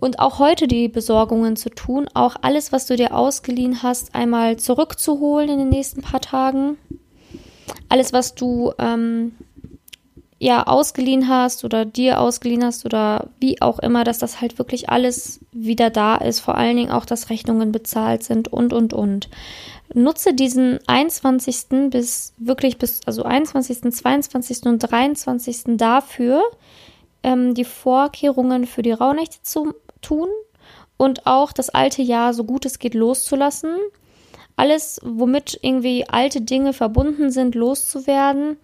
und 0.00 0.18
auch 0.18 0.38
heute 0.38 0.66
die 0.66 0.88
Besorgungen 0.88 1.56
zu 1.56 1.70
tun, 1.70 2.06
auch 2.14 2.36
alles, 2.42 2.72
was 2.72 2.86
du 2.86 2.96
dir 2.96 3.14
ausgeliehen 3.14 3.82
hast, 3.82 4.14
einmal 4.14 4.58
zurückzuholen 4.58 5.48
in 5.48 5.58
den 5.58 5.68
nächsten 5.68 6.02
paar 6.02 6.20
Tagen. 6.20 6.76
Alles, 7.88 8.12
was 8.12 8.34
du 8.34 8.72
ähm, 8.78 9.34
ja 10.38 10.66
ausgeliehen 10.66 11.28
hast 11.28 11.64
oder 11.64 11.84
dir 11.84 12.20
ausgeliehen 12.20 12.64
hast 12.64 12.84
oder 12.84 13.28
wie 13.40 13.62
auch 13.62 13.78
immer, 13.78 14.04
dass 14.04 14.18
das 14.18 14.40
halt 14.40 14.58
wirklich 14.58 14.90
alles 14.90 15.40
wieder 15.52 15.88
da 15.88 16.16
ist. 16.16 16.40
Vor 16.40 16.56
allen 16.56 16.76
Dingen 16.76 16.90
auch, 16.90 17.06
dass 17.06 17.30
Rechnungen 17.30 17.72
bezahlt 17.72 18.22
sind 18.22 18.48
und 18.48 18.72
und 18.72 18.92
und. 18.92 19.28
Nutze 19.94 20.34
diesen 20.34 20.78
21. 20.86 21.90
bis 21.90 22.34
wirklich 22.38 22.76
bis 22.76 23.00
also 23.06 23.22
21., 23.22 23.92
22. 23.94 24.64
und 24.64 24.78
23. 24.80 25.76
dafür, 25.78 26.42
ähm, 27.22 27.54
die 27.54 27.64
Vorkehrungen 27.64 28.66
für 28.66 28.82
die 28.82 28.92
Rauhnächte 28.92 29.42
zu 29.42 29.74
tun 30.02 30.28
und 30.98 31.26
auch 31.26 31.52
das 31.52 31.70
alte 31.70 32.02
Jahr 32.02 32.34
so 32.34 32.44
gut 32.44 32.66
es 32.66 32.78
geht 32.78 32.94
loszulassen. 32.94 33.70
Alles, 34.56 35.00
womit 35.02 35.58
irgendwie 35.62 36.08
alte 36.08 36.40
Dinge 36.40 36.72
verbunden 36.72 37.30
sind, 37.30 37.54
loszuwerden 37.54 38.56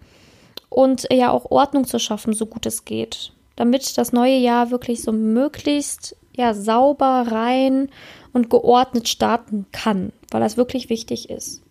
und 0.73 1.07
ja 1.11 1.31
auch 1.31 1.51
Ordnung 1.51 1.85
zu 1.85 1.99
schaffen, 1.99 2.33
so 2.33 2.45
gut 2.47 2.65
es 2.65 2.83
geht, 2.83 3.31
damit 3.55 3.97
das 3.97 4.11
neue 4.11 4.37
Jahr 4.37 4.71
wirklich 4.71 5.03
so 5.03 5.11
möglichst 5.11 6.15
ja 6.35 6.53
sauber, 6.55 7.27
rein 7.29 7.89
und 8.33 8.49
geordnet 8.49 9.07
starten 9.07 9.67
kann, 9.71 10.11
weil 10.31 10.41
das 10.41 10.57
wirklich 10.57 10.89
wichtig 10.89 11.29
ist. 11.29 11.61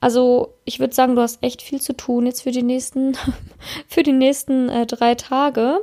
Also 0.00 0.54
ich 0.64 0.80
würde 0.80 0.94
sagen, 0.94 1.14
du 1.14 1.22
hast 1.22 1.42
echt 1.42 1.62
viel 1.62 1.80
zu 1.80 1.92
tun 1.92 2.26
jetzt 2.26 2.42
für 2.42 2.50
die 2.50 2.62
nächsten, 2.62 3.16
für 3.86 4.02
die 4.02 4.12
nächsten 4.12 4.68
äh, 4.68 4.86
drei 4.86 5.14
Tage. 5.14 5.80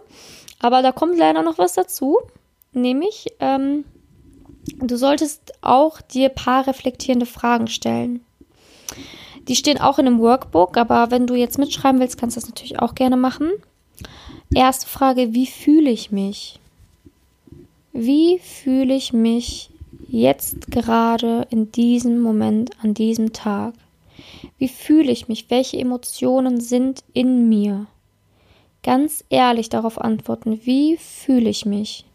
Aber 0.59 0.81
da 0.81 0.91
kommt 0.91 1.17
leider 1.17 1.43
noch 1.43 1.59
was 1.59 1.73
dazu, 1.73 2.17
nämlich 2.73 3.27
ähm, 3.39 3.85
du 4.79 4.97
solltest 4.97 5.53
auch 5.61 6.01
dir 6.01 6.29
paar 6.29 6.67
reflektierende 6.67 7.27
Fragen 7.27 7.67
stellen. 7.67 8.25
Die 9.47 9.55
stehen 9.55 9.79
auch 9.79 9.99
in 9.99 10.07
einem 10.07 10.19
Workbook, 10.19 10.77
aber 10.77 11.11
wenn 11.11 11.27
du 11.27 11.35
jetzt 11.35 11.57
mitschreiben 11.57 12.01
willst, 12.01 12.17
kannst 12.17 12.35
du 12.35 12.41
das 12.41 12.49
natürlich 12.49 12.79
auch 12.79 12.95
gerne 12.95 13.17
machen. 13.17 13.51
Erste 14.53 14.87
Frage, 14.87 15.33
wie 15.33 15.47
fühle 15.47 15.89
ich 15.89 16.11
mich? 16.11 16.59
Wie 17.93 18.39
fühle 18.39 18.93
ich 18.93 19.13
mich 19.13 19.69
jetzt 20.07 20.69
gerade 20.69 21.47
in 21.49 21.71
diesem 21.71 22.21
Moment, 22.21 22.71
an 22.83 22.93
diesem 22.93 23.33
Tag? 23.33 23.73
Wie 24.57 24.67
fühle 24.67 25.11
ich 25.11 25.27
mich? 25.27 25.49
Welche 25.49 25.77
Emotionen 25.77 26.59
sind 26.61 27.03
in 27.13 27.49
mir? 27.49 27.87
Ganz 28.83 29.23
ehrlich 29.29 29.69
darauf 29.69 29.99
antworten, 29.99 30.61
wie 30.63 30.97
fühle 30.97 31.49
ich 31.49 31.65
mich? 31.65 32.05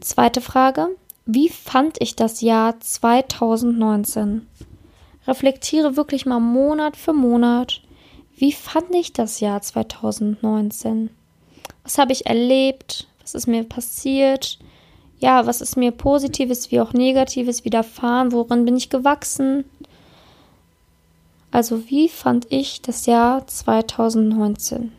Zweite 0.00 0.40
Frage, 0.40 0.88
wie 1.24 1.48
fand 1.48 2.00
ich 2.00 2.14
das 2.14 2.40
Jahr 2.40 2.78
2019? 2.78 4.46
Reflektiere 5.26 5.96
wirklich 5.96 6.26
mal 6.26 6.40
Monat 6.40 6.96
für 6.96 7.12
Monat, 7.12 7.82
wie 8.36 8.52
fand 8.52 8.94
ich 8.94 9.12
das 9.14 9.40
Jahr 9.40 9.62
2019? 9.62 11.10
Was 11.82 11.96
habe 11.98 12.12
ich 12.12 12.26
erlebt? 12.26 13.06
Was 13.22 13.34
ist 13.34 13.46
mir 13.46 13.64
passiert? 13.64 14.58
Ja, 15.18 15.46
was 15.46 15.62
ist 15.62 15.76
mir 15.76 15.90
Positives 15.90 16.70
wie 16.70 16.80
auch 16.80 16.92
Negatives 16.92 17.64
widerfahren? 17.64 18.32
Worin 18.32 18.66
bin 18.66 18.76
ich 18.76 18.90
gewachsen? 18.90 19.64
Also 21.50 21.88
wie 21.88 22.10
fand 22.10 22.52
ich 22.52 22.82
das 22.82 23.06
Jahr 23.06 23.46
2019? 23.46 24.92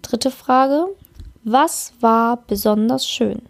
Dritte 0.00 0.30
Frage. 0.30 0.86
Was 1.44 1.92
war 2.00 2.38
besonders 2.46 3.06
schön? 3.06 3.42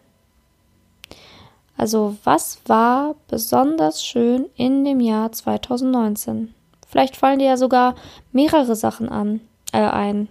Also 1.76 2.16
was 2.24 2.58
war 2.66 3.14
besonders 3.28 4.04
schön 4.04 4.46
in 4.56 4.84
dem 4.84 5.00
Jahr 5.00 5.32
2019? 5.32 6.54
Vielleicht 6.88 7.16
fallen 7.16 7.38
dir 7.38 7.46
ja 7.46 7.56
sogar 7.56 7.94
mehrere 8.32 8.76
Sachen 8.76 9.08
an, 9.08 9.40
äh, 9.72 9.78
ein. 9.80 10.28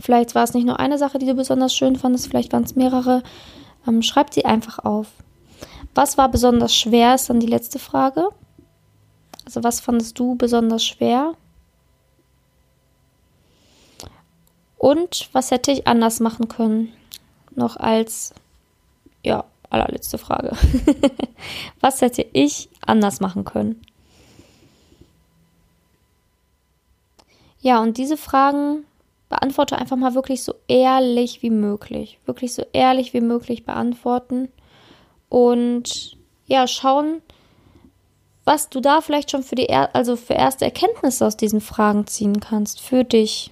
Vielleicht 0.00 0.34
war 0.34 0.44
es 0.44 0.54
nicht 0.54 0.66
nur 0.66 0.78
eine 0.78 0.98
Sache, 0.98 1.18
die 1.18 1.26
du 1.26 1.34
besonders 1.34 1.74
schön 1.74 1.96
fandest, 1.96 2.28
vielleicht 2.28 2.52
waren 2.52 2.64
es 2.64 2.76
mehrere. 2.76 3.22
Ähm, 3.86 4.02
schreib 4.02 4.32
sie 4.32 4.44
einfach 4.44 4.78
auf. 4.78 5.08
Was 5.94 6.18
war 6.18 6.30
besonders 6.30 6.74
schwer, 6.74 7.14
ist 7.14 7.30
dann 7.30 7.40
die 7.40 7.46
letzte 7.46 7.78
Frage. 7.78 8.28
Also 9.44 9.62
was 9.62 9.80
fandest 9.80 10.18
du 10.18 10.36
besonders 10.36 10.84
schwer? 10.84 11.34
Und 14.78 15.30
was 15.32 15.50
hätte 15.50 15.72
ich 15.72 15.86
anders 15.86 16.20
machen 16.20 16.48
können? 16.48 16.92
Noch 17.54 17.76
als, 17.76 18.34
ja, 19.24 19.44
allerletzte 19.70 20.18
Frage. 20.18 20.52
was 21.80 22.00
hätte 22.00 22.26
ich 22.32 22.68
anders 22.84 23.20
machen 23.20 23.44
können? 23.44 23.80
Ja, 27.60 27.82
und 27.82 27.96
diese 27.96 28.16
Fragen 28.16 28.84
beantworte 29.28 29.76
einfach 29.76 29.96
mal 29.96 30.14
wirklich 30.14 30.44
so 30.44 30.54
ehrlich 30.68 31.42
wie 31.42 31.50
möglich. 31.50 32.18
Wirklich 32.26 32.54
so 32.54 32.64
ehrlich 32.72 33.12
wie 33.12 33.20
möglich 33.20 33.64
beantworten. 33.64 34.48
Und 35.28 36.16
ja, 36.46 36.68
schauen, 36.68 37.22
was 38.44 38.68
du 38.68 38.80
da 38.80 39.00
vielleicht 39.00 39.32
schon 39.32 39.42
für 39.42 39.56
die 39.56 39.70
also 39.70 40.14
für 40.14 40.34
erste 40.34 40.64
Erkenntnisse 40.64 41.26
aus 41.26 41.36
diesen 41.36 41.60
Fragen 41.60 42.06
ziehen 42.06 42.38
kannst 42.38 42.80
für 42.80 43.02
dich. 43.02 43.50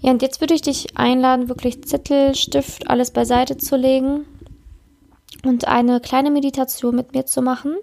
Ja, 0.00 0.10
und 0.12 0.22
jetzt 0.22 0.40
würde 0.40 0.54
ich 0.54 0.62
dich 0.62 0.96
einladen, 0.96 1.48
wirklich 1.48 1.84
Zettel, 1.84 2.34
Stift, 2.34 2.88
alles 2.88 3.10
beiseite 3.10 3.56
zu 3.56 3.76
legen 3.76 4.24
und 5.44 5.66
eine 5.66 6.00
kleine 6.00 6.30
Meditation 6.30 6.94
mit 6.94 7.14
mir 7.14 7.26
zu 7.26 7.42
machen, 7.42 7.76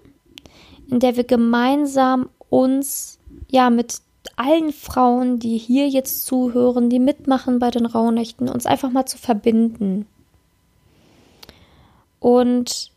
in 0.90 1.00
der 1.00 1.16
wir 1.16 1.24
gemeinsam 1.24 2.30
uns 2.48 3.18
ja 3.50 3.70
mit 3.70 4.00
allen 4.36 4.72
Frauen, 4.72 5.38
die 5.38 5.58
hier 5.58 5.88
jetzt 5.88 6.26
zuhören, 6.26 6.90
die 6.90 6.98
mitmachen 6.98 7.58
bei 7.58 7.70
den 7.70 7.86
Rauhnächten, 7.86 8.48
uns 8.48 8.66
einfach 8.66 8.90
mal 8.90 9.06
zu 9.06 9.18
verbinden. 9.18 10.06
Und 12.18 12.90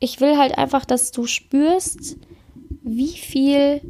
ich 0.00 0.20
will 0.20 0.38
halt 0.38 0.56
einfach, 0.56 0.84
dass 0.84 1.10
du 1.10 1.26
spürst, 1.26 2.16
wie 2.82 3.08
viel, 3.08 3.80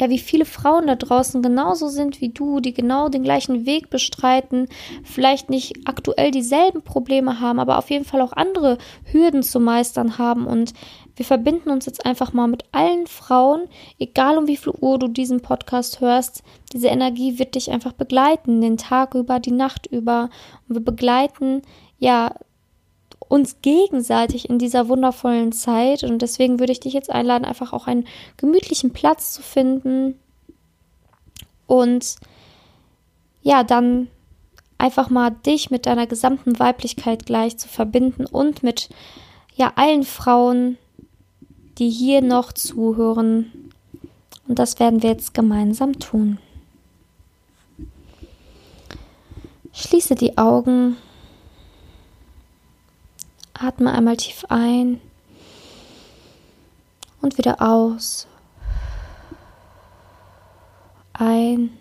ja, 0.00 0.08
wie 0.08 0.18
viele 0.18 0.46
Frauen 0.46 0.86
da 0.86 0.96
draußen 0.96 1.42
genauso 1.42 1.88
sind 1.88 2.22
wie 2.22 2.30
du, 2.30 2.60
die 2.60 2.72
genau 2.72 3.10
den 3.10 3.22
gleichen 3.22 3.66
Weg 3.66 3.90
bestreiten, 3.90 4.66
vielleicht 5.04 5.50
nicht 5.50 5.86
aktuell 5.86 6.30
dieselben 6.30 6.80
Probleme 6.80 7.38
haben, 7.38 7.60
aber 7.60 7.76
auf 7.76 7.90
jeden 7.90 8.06
Fall 8.06 8.22
auch 8.22 8.32
andere 8.32 8.78
Hürden 9.04 9.42
zu 9.42 9.60
meistern 9.60 10.16
haben. 10.16 10.46
Und 10.46 10.72
wir 11.16 11.26
verbinden 11.26 11.68
uns 11.68 11.84
jetzt 11.84 12.06
einfach 12.06 12.32
mal 12.32 12.48
mit 12.48 12.64
allen 12.72 13.06
Frauen, 13.06 13.68
egal 13.98 14.38
um 14.38 14.46
wie 14.46 14.56
viel 14.56 14.72
Uhr 14.80 14.98
du 14.98 15.06
diesen 15.06 15.42
Podcast 15.42 16.00
hörst. 16.00 16.42
Diese 16.72 16.88
Energie 16.88 17.38
wird 17.38 17.54
dich 17.54 17.70
einfach 17.70 17.92
begleiten, 17.92 18.62
den 18.62 18.78
Tag 18.78 19.14
über, 19.14 19.38
die 19.38 19.52
Nacht 19.52 19.86
über. 19.86 20.30
Und 20.66 20.76
wir 20.76 20.84
begleiten, 20.84 21.60
ja, 21.98 22.34
uns 23.30 23.62
gegenseitig 23.62 24.50
in 24.50 24.58
dieser 24.58 24.88
wundervollen 24.88 25.52
Zeit. 25.52 26.02
Und 26.02 26.20
deswegen 26.20 26.58
würde 26.58 26.72
ich 26.72 26.80
dich 26.80 26.92
jetzt 26.92 27.10
einladen, 27.10 27.44
einfach 27.44 27.72
auch 27.72 27.86
einen 27.86 28.06
gemütlichen 28.36 28.92
Platz 28.92 29.32
zu 29.32 29.40
finden 29.40 30.18
und 31.66 32.16
ja, 33.42 33.62
dann 33.62 34.08
einfach 34.78 35.10
mal 35.10 35.30
dich 35.30 35.70
mit 35.70 35.86
deiner 35.86 36.08
gesamten 36.08 36.58
Weiblichkeit 36.58 37.24
gleich 37.24 37.56
zu 37.56 37.68
verbinden 37.68 38.26
und 38.26 38.64
mit 38.64 38.88
ja 39.54 39.72
allen 39.76 40.02
Frauen, 40.02 40.76
die 41.78 41.88
hier 41.88 42.22
noch 42.22 42.52
zuhören. 42.52 43.70
Und 44.48 44.58
das 44.58 44.80
werden 44.80 45.04
wir 45.04 45.10
jetzt 45.10 45.34
gemeinsam 45.34 46.00
tun. 46.00 46.38
Schließe 49.72 50.16
die 50.16 50.36
Augen 50.36 50.96
Atme 53.62 53.92
einmal 53.92 54.16
tief 54.16 54.46
ein 54.48 55.02
und 57.20 57.36
wieder 57.36 57.60
aus. 57.60 58.26
Ein 61.12 61.76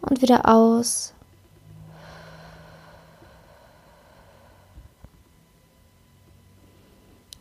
und 0.00 0.22
wieder 0.22 0.48
aus. 0.48 1.12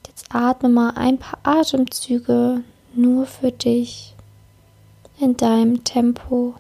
Jetzt 0.06 0.36
atme 0.36 0.68
mal 0.68 0.90
ein 0.98 1.20
paar 1.20 1.40
Atemzüge 1.44 2.66
nur 2.94 3.28
für 3.28 3.54
dich 3.54 4.14
in 5.22 5.38
deinem 5.38 5.86
Tempo 5.86 6.56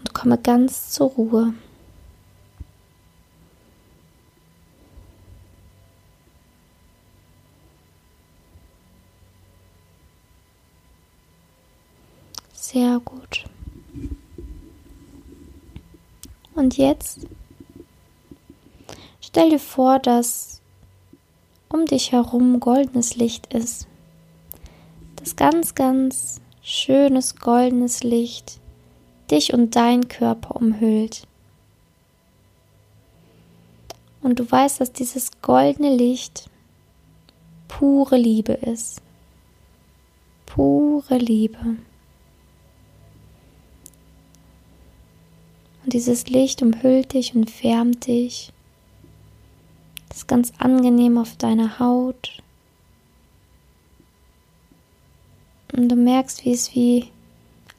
und 0.00 0.12
komme 0.12 0.36
ganz 0.36 0.90
zur 0.90 1.10
Ruhe. 1.10 1.54
Sehr 12.74 12.98
gut. 12.98 13.44
Und 16.56 16.76
jetzt 16.76 17.20
stell 19.20 19.50
dir 19.50 19.60
vor, 19.60 20.00
dass 20.00 20.60
um 21.68 21.86
dich 21.86 22.10
herum 22.10 22.58
goldenes 22.58 23.14
Licht 23.14 23.54
ist. 23.54 23.86
Das 25.14 25.36
ganz, 25.36 25.76
ganz 25.76 26.40
schönes 26.62 27.36
goldenes 27.36 28.02
Licht 28.02 28.58
dich 29.30 29.54
und 29.54 29.76
dein 29.76 30.08
Körper 30.08 30.56
umhüllt. 30.56 31.28
Und 34.20 34.40
du 34.40 34.50
weißt, 34.50 34.80
dass 34.80 34.92
dieses 34.92 35.30
goldene 35.42 35.94
Licht 35.94 36.50
pure 37.68 38.16
Liebe 38.16 38.54
ist. 38.54 39.00
Pure 40.44 41.18
Liebe. 41.18 41.58
Und 41.60 41.84
Und 45.83 45.83
dieses 45.94 46.26
Licht 46.26 46.60
umhüllt 46.60 47.12
dich 47.12 47.36
und 47.36 47.62
wärmt 47.62 48.08
dich. 48.08 48.52
Das 50.08 50.18
ist 50.18 50.28
ganz 50.28 50.52
angenehm 50.58 51.16
auf 51.18 51.36
deiner 51.36 51.78
Haut. 51.78 52.42
Und 55.72 55.88
du 55.88 55.94
merkst, 55.94 56.44
wie 56.44 56.52
es 56.52 56.74
wie 56.74 57.10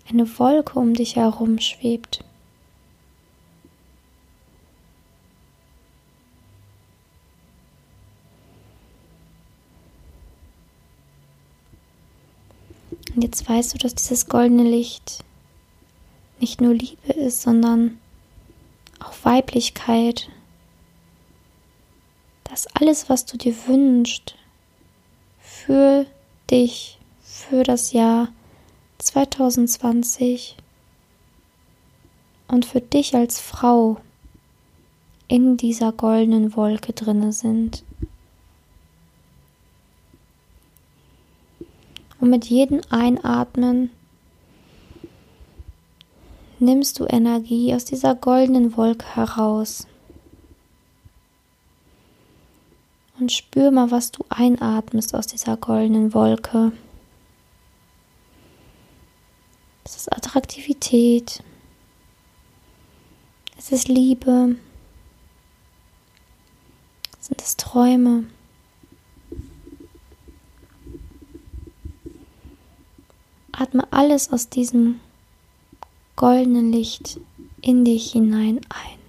eine 0.10 0.39
Wolke 0.39 0.79
um 0.79 0.93
dich 0.93 1.17
herum 1.17 1.60
schwebt. 1.60 2.24
Und 13.13 13.24
jetzt 13.24 13.48
weißt 13.48 13.74
du, 13.74 13.77
dass 13.77 13.95
dieses 13.95 14.27
goldene 14.27 14.63
Licht 14.63 15.24
nicht 16.39 16.62
nur 16.62 16.74
Liebe 16.74 17.13
ist, 17.13 17.41
sondern 17.41 17.98
Weiblichkeit. 19.25 20.29
Dass 22.46 22.67
alles, 22.67 23.10
was 23.10 23.25
du 23.25 23.38
dir 23.38 23.55
wünschst, 23.67 24.36
für 25.39 26.05
dich, 26.50 27.00
für 27.22 27.63
das 27.63 27.91
Jahr 27.91 28.29
2020 29.00 30.55
und 32.48 32.65
für 32.65 32.82
dich 32.82 33.15
als 33.15 33.39
Frau 33.39 33.98
in 35.27 35.58
dieser 35.58 35.91
goldenen 35.91 36.55
Wolke 36.55 36.94
drinne 36.94 37.34
sind. 37.34 37.84
Und 42.20 42.29
mit 42.29 42.46
jedem 42.46 42.82
Einatmen 42.89 43.89
nimmst 46.59 47.00
du 47.00 47.05
Energie 47.05 47.74
aus 47.74 47.85
dieser 47.85 48.15
goldenen 48.15 48.75
Wolke 48.77 49.05
heraus. 49.15 49.88
Und 53.19 53.31
spür 53.31 53.71
mal, 53.71 53.91
was 53.91 54.12
du 54.12 54.25
einatmest 54.29 55.15
aus 55.15 55.27
dieser 55.27 55.55
goldenen 55.57 56.13
Wolke. 56.13 56.74
Es 59.85 59.95
ist 59.95 60.12
Attraktivität. 60.12 61.43
Es 63.57 63.71
ist 63.71 63.88
Liebe. 63.88 64.55
Sind 67.19 67.41
es 67.41 67.55
Träume? 67.55 68.25
Atme 73.53 73.88
alles 73.91 74.33
aus 74.33 74.50
diesem 74.50 75.00
goldenen 76.15 76.72
Licht 76.72 77.19
in 77.62 77.84
dich 77.84 78.12
hinein 78.12 78.62
ein. 78.69 79.00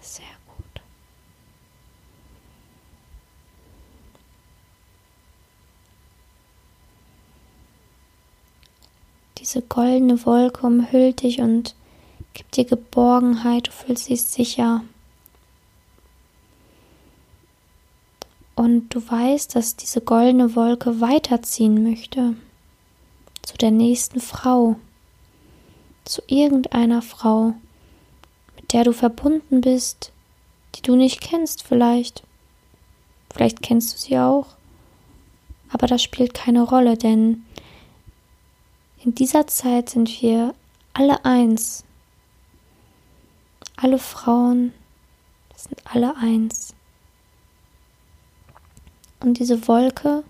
Sehr 0.00 0.24
gut. 0.46 0.82
Diese 9.48 9.62
goldene 9.62 10.26
Wolke 10.26 10.66
umhüllt 10.66 11.22
dich 11.22 11.40
und 11.40 11.74
gibt 12.34 12.54
dir 12.54 12.66
Geborgenheit, 12.66 13.68
du 13.68 13.70
fühlst 13.70 14.10
dich 14.10 14.20
sicher. 14.20 14.84
Und 18.54 18.90
du 18.94 19.00
weißt, 19.00 19.56
dass 19.56 19.74
diese 19.74 20.02
goldene 20.02 20.54
Wolke 20.54 21.00
weiterziehen 21.00 21.82
möchte 21.82 22.34
zu 23.40 23.56
der 23.56 23.70
nächsten 23.70 24.20
Frau, 24.20 24.76
zu 26.04 26.20
irgendeiner 26.26 27.00
Frau, 27.00 27.54
mit 28.54 28.74
der 28.74 28.84
du 28.84 28.92
verbunden 28.92 29.62
bist, 29.62 30.12
die 30.74 30.82
du 30.82 30.94
nicht 30.94 31.22
kennst 31.22 31.62
vielleicht. 31.62 32.22
Vielleicht 33.32 33.62
kennst 33.62 33.94
du 33.94 33.98
sie 33.98 34.18
auch, 34.18 34.48
aber 35.70 35.86
das 35.86 36.02
spielt 36.02 36.34
keine 36.34 36.64
Rolle, 36.64 36.98
denn 36.98 37.46
in 39.04 39.14
dieser 39.14 39.46
Zeit 39.46 39.90
sind 39.90 40.22
wir 40.22 40.54
alle 40.92 41.24
eins. 41.24 41.84
Alle 43.76 43.98
Frauen 43.98 44.72
sind 45.56 45.80
alle 45.84 46.16
eins. 46.16 46.74
Und 49.20 49.38
diese 49.38 49.68
Wolke 49.68 50.24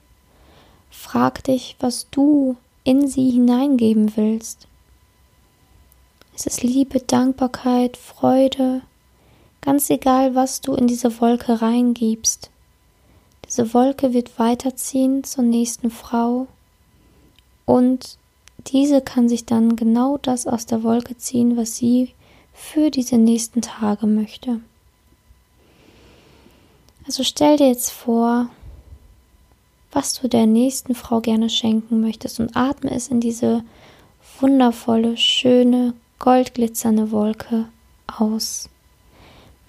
fragt 0.91 1.47
dich, 1.47 1.77
was 1.81 2.09
du 2.11 2.57
in 2.85 3.09
sie 3.09 3.31
hineingeben 3.31 4.17
willst. 4.17 4.67
Es 6.35 6.47
ist 6.47 6.63
Liebe, 6.63 7.01
Dankbarkeit, 7.01 7.97
Freude, 7.97 8.83
ganz 9.61 9.91
egal, 9.91 10.35
was 10.35 10.61
du 10.61 10.75
in 10.75 10.87
diese 10.87 11.21
Wolke 11.21 11.61
reingibst. 11.61 12.51
Diese 13.47 13.75
Wolke 13.75 14.13
wird 14.13 14.39
weiterziehen 14.39 15.25
zur 15.25 15.45
nächsten 15.45 15.91
Frau 15.91 16.47
und 17.65 18.19
diese 18.69 19.01
kann 19.01 19.29
sich 19.29 19.45
dann 19.45 19.77
genau 19.77 20.19
das 20.19 20.47
aus 20.47 20.67
der 20.67 20.83
Wolke 20.83 21.17
ziehen, 21.17 21.57
was 21.57 21.77
sie 21.77 22.15
für 22.53 22.91
diese 22.91 23.17
nächsten 23.17 23.63
Tage 23.63 24.07
möchte. 24.07 24.61
Also 27.07 27.23
stell 27.25 27.57
dir 27.57 27.69
jetzt 27.69 27.91
vor, 27.91 28.51
was 29.93 30.15
du 30.15 30.29
der 30.29 30.47
nächsten 30.47 30.95
Frau 30.95 31.21
gerne 31.21 31.49
schenken 31.49 32.01
möchtest 32.01 32.41
und 32.41 32.57
atme 32.57 32.91
es 32.91 33.09
in 33.09 33.21
diese 33.21 33.65
wundervolle, 34.41 35.17
schöne, 35.17 35.95
goldglitzernde 36.19 37.11
Wolke 37.11 37.67
aus. 38.07 38.69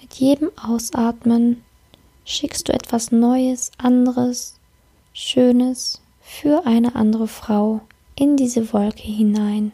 Mit 0.02 0.16
jedem 0.16 0.52
Ausatmen 0.62 1.64
schickst 2.26 2.68
du 2.68 2.74
etwas 2.74 3.12
Neues, 3.12 3.72
anderes, 3.78 4.56
Schönes 5.14 6.02
für 6.22 6.66
eine 6.66 6.96
andere 6.96 7.28
Frau 7.28 7.82
in 8.20 8.36
diese 8.36 8.74
Wolke 8.74 9.04
hinein. 9.04 9.72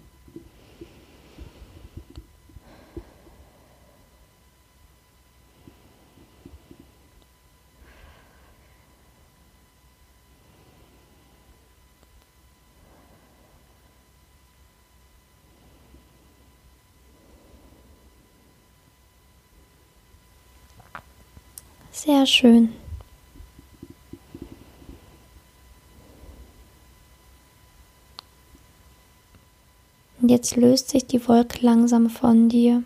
Sehr 21.91 22.27
schön. 22.27 22.84
Jetzt 30.35 30.57
löst 30.57 30.89
sich 30.89 31.05
die 31.05 31.25
Wolke 31.29 31.59
langsam 31.65 32.09
von 32.09 32.49
dir. 32.49 32.83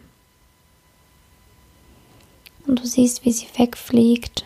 Und 2.67 2.79
du 2.79 2.85
siehst, 2.85 3.25
wie 3.25 3.31
sie 3.31 3.47
wegfliegt. 3.57 4.45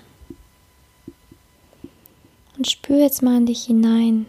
Und 2.58 2.70
spür 2.70 3.00
jetzt 3.00 3.22
mal 3.22 3.36
in 3.36 3.46
dich 3.46 3.66
hinein. 3.66 4.26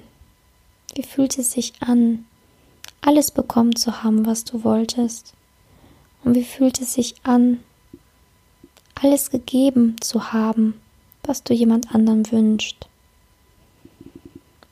Wie 0.96 1.04
fühlt 1.04 1.38
es 1.38 1.52
sich 1.52 1.74
an, 1.80 2.26
alles 3.00 3.30
bekommen 3.30 3.76
zu 3.76 4.02
haben, 4.02 4.26
was 4.26 4.42
du 4.42 4.64
wolltest? 4.64 5.34
Und 6.24 6.34
wie 6.34 6.44
fühlt 6.44 6.80
es 6.80 6.94
sich 6.94 7.14
an, 7.22 7.60
alles 9.00 9.30
gegeben 9.30 9.96
zu 10.00 10.32
haben, 10.32 10.80
was 11.22 11.44
du 11.44 11.54
jemand 11.54 11.94
anderem 11.94 12.28
wünscht? 12.32 12.88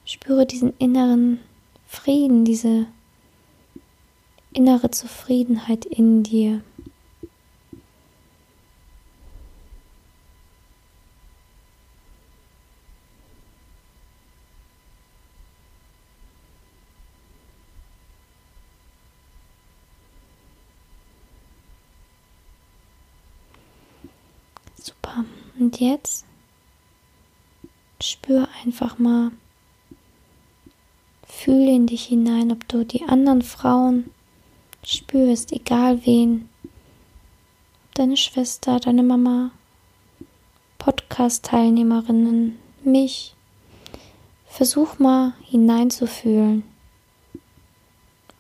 Spüre 0.05 0.45
diesen 0.45 0.77
inneren 0.79 1.39
Frieden, 1.87 2.45
diese 2.45 2.87
innere 4.53 4.91
Zufriedenheit 4.91 5.85
in 5.85 6.23
dir. 6.23 6.63
Super. 24.77 25.25
Und 25.59 25.81
jetzt 25.81 26.25
spür 28.01 28.49
einfach 28.65 28.99
mal, 28.99 29.31
fühle 31.27 31.71
in 31.71 31.87
dich 31.87 32.05
hinein, 32.05 32.51
ob 32.53 32.67
du 32.69 32.85
die 32.85 33.05
anderen 33.05 33.43
Frauen 33.43 34.11
spürst, 34.85 35.53
egal 35.53 36.05
wen, 36.07 36.49
deine 37.95 38.17
Schwester, 38.17 38.81
deine 38.81 39.03
Mama, 39.03 39.51
Podcast-Teilnehmerinnen, 40.79 42.59
mich. 42.83 43.35
Versuch 44.47 44.99
mal 44.99 45.35
hineinzufühlen 45.45 46.65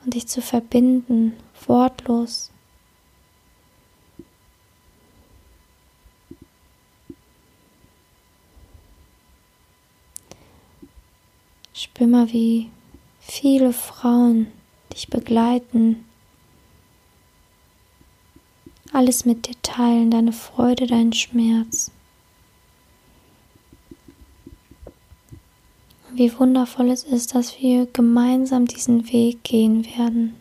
und 0.04 0.14
dich 0.14 0.26
zu 0.26 0.42
verbinden, 0.42 1.34
wortlos. 1.66 2.50
Spür 11.72 12.06
mal, 12.06 12.32
wie 12.32 12.70
viele 13.20 13.72
Frauen 13.72 14.48
dich 14.92 15.08
begleiten. 15.08 16.04
Alles 18.94 19.24
mit 19.24 19.46
dir 19.46 19.54
teilen, 19.62 20.10
deine 20.10 20.32
Freude, 20.32 20.86
deinen 20.86 21.14
Schmerz. 21.14 21.90
Wie 26.12 26.38
wundervoll 26.38 26.90
es 26.90 27.04
ist, 27.04 27.34
dass 27.34 27.58
wir 27.58 27.86
gemeinsam 27.86 28.66
diesen 28.66 29.10
Weg 29.10 29.42
gehen 29.44 29.86
werden. 29.96 30.34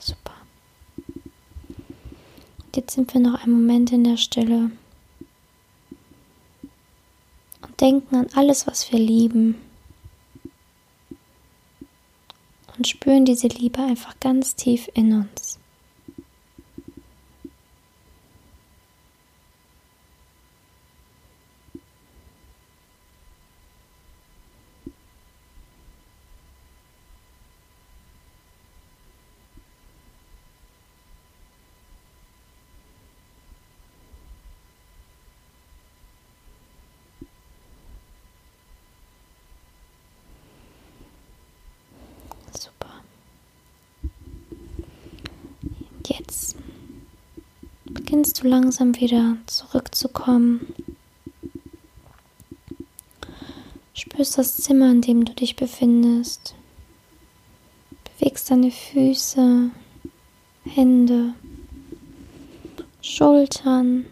Super. 0.00 0.32
Jetzt 2.74 2.94
sind 2.94 3.12
wir 3.14 3.20
noch 3.20 3.42
einen 3.42 3.52
Moment 3.52 3.90
in 3.92 4.04
der 4.04 4.16
Stille 4.16 4.70
und 7.62 7.80
denken 7.80 8.14
an 8.14 8.28
alles, 8.34 8.66
was 8.66 8.90
wir 8.92 8.98
lieben. 8.98 9.56
Und 12.76 12.86
spüren 12.86 13.24
diese 13.24 13.48
Liebe 13.48 13.82
einfach 13.82 14.18
ganz 14.20 14.54
tief 14.54 14.88
in 14.94 15.12
uns. 15.12 15.39
Jetzt 46.20 46.54
beginnst 47.86 48.42
du 48.42 48.48
langsam 48.48 48.94
wieder 48.96 49.36
zurückzukommen. 49.46 50.74
Spürst 53.94 54.38
das 54.38 54.58
Zimmer, 54.58 54.90
in 54.90 55.00
dem 55.00 55.24
du 55.24 55.32
dich 55.34 55.56
befindest. 55.56 56.54
Bewegst 58.04 58.50
deine 58.50 58.70
Füße, 58.70 59.70
Hände, 60.64 61.34
Schultern 63.00 64.04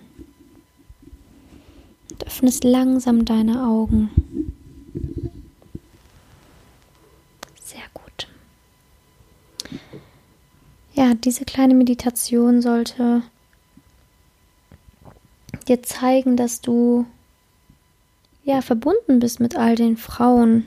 und 2.10 2.26
öffnest 2.26 2.64
langsam 2.64 3.24
deine 3.26 3.64
Augen. 3.66 4.10
Diese 11.14 11.44
kleine 11.44 11.74
Meditation 11.74 12.62
sollte 12.62 13.22
dir 15.66 15.82
zeigen, 15.82 16.36
dass 16.36 16.60
du 16.60 17.06
ja 18.44 18.62
verbunden 18.62 19.18
bist 19.18 19.40
mit 19.40 19.56
all 19.56 19.74
den 19.74 19.96
Frauen 19.96 20.66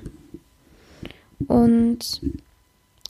und 1.48 2.22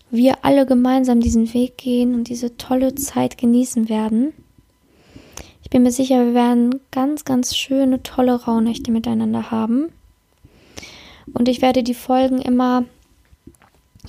wir 0.09 0.43
alle 0.43 0.65
gemeinsam 0.65 1.19
diesen 1.19 1.53
Weg 1.53 1.77
gehen 1.77 2.15
und 2.15 2.29
diese 2.29 2.57
tolle 2.57 2.95
Zeit 2.95 3.37
genießen 3.37 3.89
werden. 3.89 4.33
Ich 5.63 5.69
bin 5.69 5.83
mir 5.83 5.91
sicher, 5.91 6.25
wir 6.25 6.33
werden 6.33 6.81
ganz, 6.91 7.23
ganz 7.23 7.55
schöne, 7.55 8.03
tolle 8.03 8.35
Rauhnächte 8.35 8.91
miteinander 8.91 9.51
haben. 9.51 9.89
Und 11.33 11.47
ich 11.47 11.61
werde 11.61 11.83
die 11.83 11.93
Folgen 11.93 12.41
immer 12.41 12.85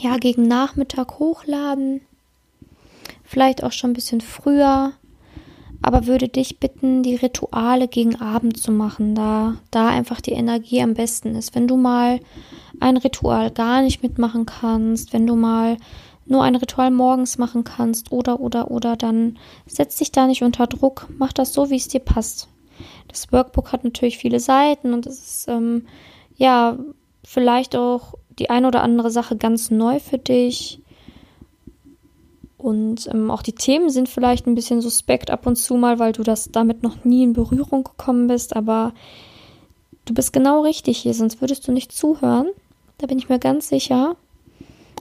ja 0.00 0.16
gegen 0.16 0.48
Nachmittag 0.48 1.18
hochladen 1.18 2.00
vielleicht 3.32 3.64
auch 3.64 3.72
schon 3.72 3.90
ein 3.90 3.94
bisschen 3.94 4.20
früher, 4.20 4.92
aber 5.80 6.06
würde 6.06 6.28
dich 6.28 6.60
bitten, 6.60 7.02
die 7.02 7.16
Rituale 7.16 7.88
gegen 7.88 8.20
Abend 8.20 8.58
zu 8.58 8.70
machen, 8.70 9.14
da 9.14 9.56
da 9.70 9.88
einfach 9.88 10.20
die 10.20 10.32
Energie 10.32 10.82
am 10.82 10.92
besten 10.92 11.34
ist. 11.34 11.54
Wenn 11.54 11.66
du 11.66 11.78
mal 11.78 12.20
ein 12.78 12.98
Ritual 12.98 13.50
gar 13.50 13.80
nicht 13.80 14.02
mitmachen 14.02 14.44
kannst, 14.44 15.14
wenn 15.14 15.26
du 15.26 15.34
mal 15.34 15.78
nur 16.26 16.44
ein 16.44 16.56
Ritual 16.56 16.90
morgens 16.90 17.38
machen 17.38 17.64
kannst 17.64 18.12
oder 18.12 18.38
oder 18.40 18.70
oder, 18.70 18.96
dann 18.96 19.38
setz 19.66 19.96
dich 19.96 20.12
da 20.12 20.26
nicht 20.26 20.42
unter 20.42 20.66
Druck, 20.66 21.08
mach 21.16 21.32
das 21.32 21.54
so, 21.54 21.70
wie 21.70 21.76
es 21.76 21.88
dir 21.88 22.00
passt. 22.00 22.48
Das 23.08 23.32
Workbook 23.32 23.72
hat 23.72 23.82
natürlich 23.82 24.18
viele 24.18 24.40
Seiten 24.40 24.92
und 24.92 25.06
es 25.06 25.20
ist 25.20 25.48
ähm, 25.48 25.86
ja 26.36 26.78
vielleicht 27.24 27.76
auch 27.76 28.14
die 28.38 28.50
ein 28.50 28.66
oder 28.66 28.82
andere 28.82 29.10
Sache 29.10 29.36
ganz 29.36 29.70
neu 29.70 30.00
für 30.00 30.18
dich. 30.18 30.81
Und 32.62 33.08
ähm, 33.08 33.28
auch 33.32 33.42
die 33.42 33.54
Themen 33.54 33.90
sind 33.90 34.08
vielleicht 34.08 34.46
ein 34.46 34.54
bisschen 34.54 34.80
suspekt 34.80 35.32
ab 35.32 35.48
und 35.48 35.56
zu 35.56 35.74
mal, 35.74 35.98
weil 35.98 36.12
du 36.12 36.22
das 36.22 36.50
damit 36.52 36.84
noch 36.84 37.04
nie 37.04 37.24
in 37.24 37.32
Berührung 37.32 37.82
gekommen 37.82 38.28
bist. 38.28 38.54
Aber 38.54 38.94
du 40.04 40.14
bist 40.14 40.32
genau 40.32 40.62
richtig 40.62 40.98
hier, 40.98 41.12
sonst 41.12 41.40
würdest 41.40 41.66
du 41.66 41.72
nicht 41.72 41.90
zuhören. 41.90 42.46
Da 42.98 43.08
bin 43.08 43.18
ich 43.18 43.28
mir 43.28 43.40
ganz 43.40 43.68
sicher. 43.68 44.14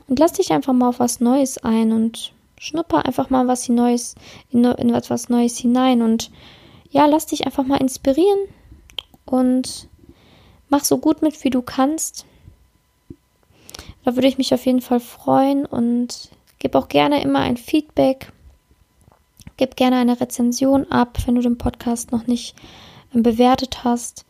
Und 0.08 0.18
lass 0.18 0.34
dich 0.34 0.52
einfach 0.52 0.74
mal 0.74 0.90
auf 0.90 1.00
was 1.00 1.20
Neues 1.20 1.60
ein 1.60 1.92
und 1.92 2.34
schnupper 2.60 3.06
einfach 3.06 3.30
mal 3.30 3.48
was 3.48 3.70
Neues, 3.70 4.16
in, 4.50 4.64
in 4.66 4.94
etwas 4.96 5.30
Neues 5.30 5.58
hinein. 5.60 6.02
Und 6.02 6.32
ja, 6.90 7.06
lass 7.06 7.28
dich 7.28 7.46
einfach 7.46 7.64
mal 7.64 7.80
inspirieren 7.80 8.40
und 9.26 9.88
mach 10.70 10.84
so 10.84 10.98
gut 10.98 11.22
mit, 11.22 11.44
wie 11.44 11.52
du 11.52 11.62
kannst. 11.62 12.26
Da 14.04 14.16
würde 14.16 14.28
ich 14.28 14.40
mich 14.40 14.52
auf 14.52 14.66
jeden 14.66 14.82
Fall 14.82 15.00
freuen 15.00 15.68
und 15.68 16.32
Gib 16.62 16.76
auch 16.76 16.90
gerne 16.90 17.24
immer 17.24 17.40
ein 17.40 17.58
Feedback. 17.58 18.32
Gib 19.58 19.76
gerne 19.76 19.96
eine 19.96 20.22
Rezension 20.22 20.86
ab, 20.92 21.18
wenn 21.26 21.34
du 21.34 21.42
den 21.42 21.58
Podcast 21.58 22.12
noch 22.12 22.28
nicht 22.28 22.56
ähm, 23.16 23.24
bewertet 23.24 23.84
hast. 23.84 24.26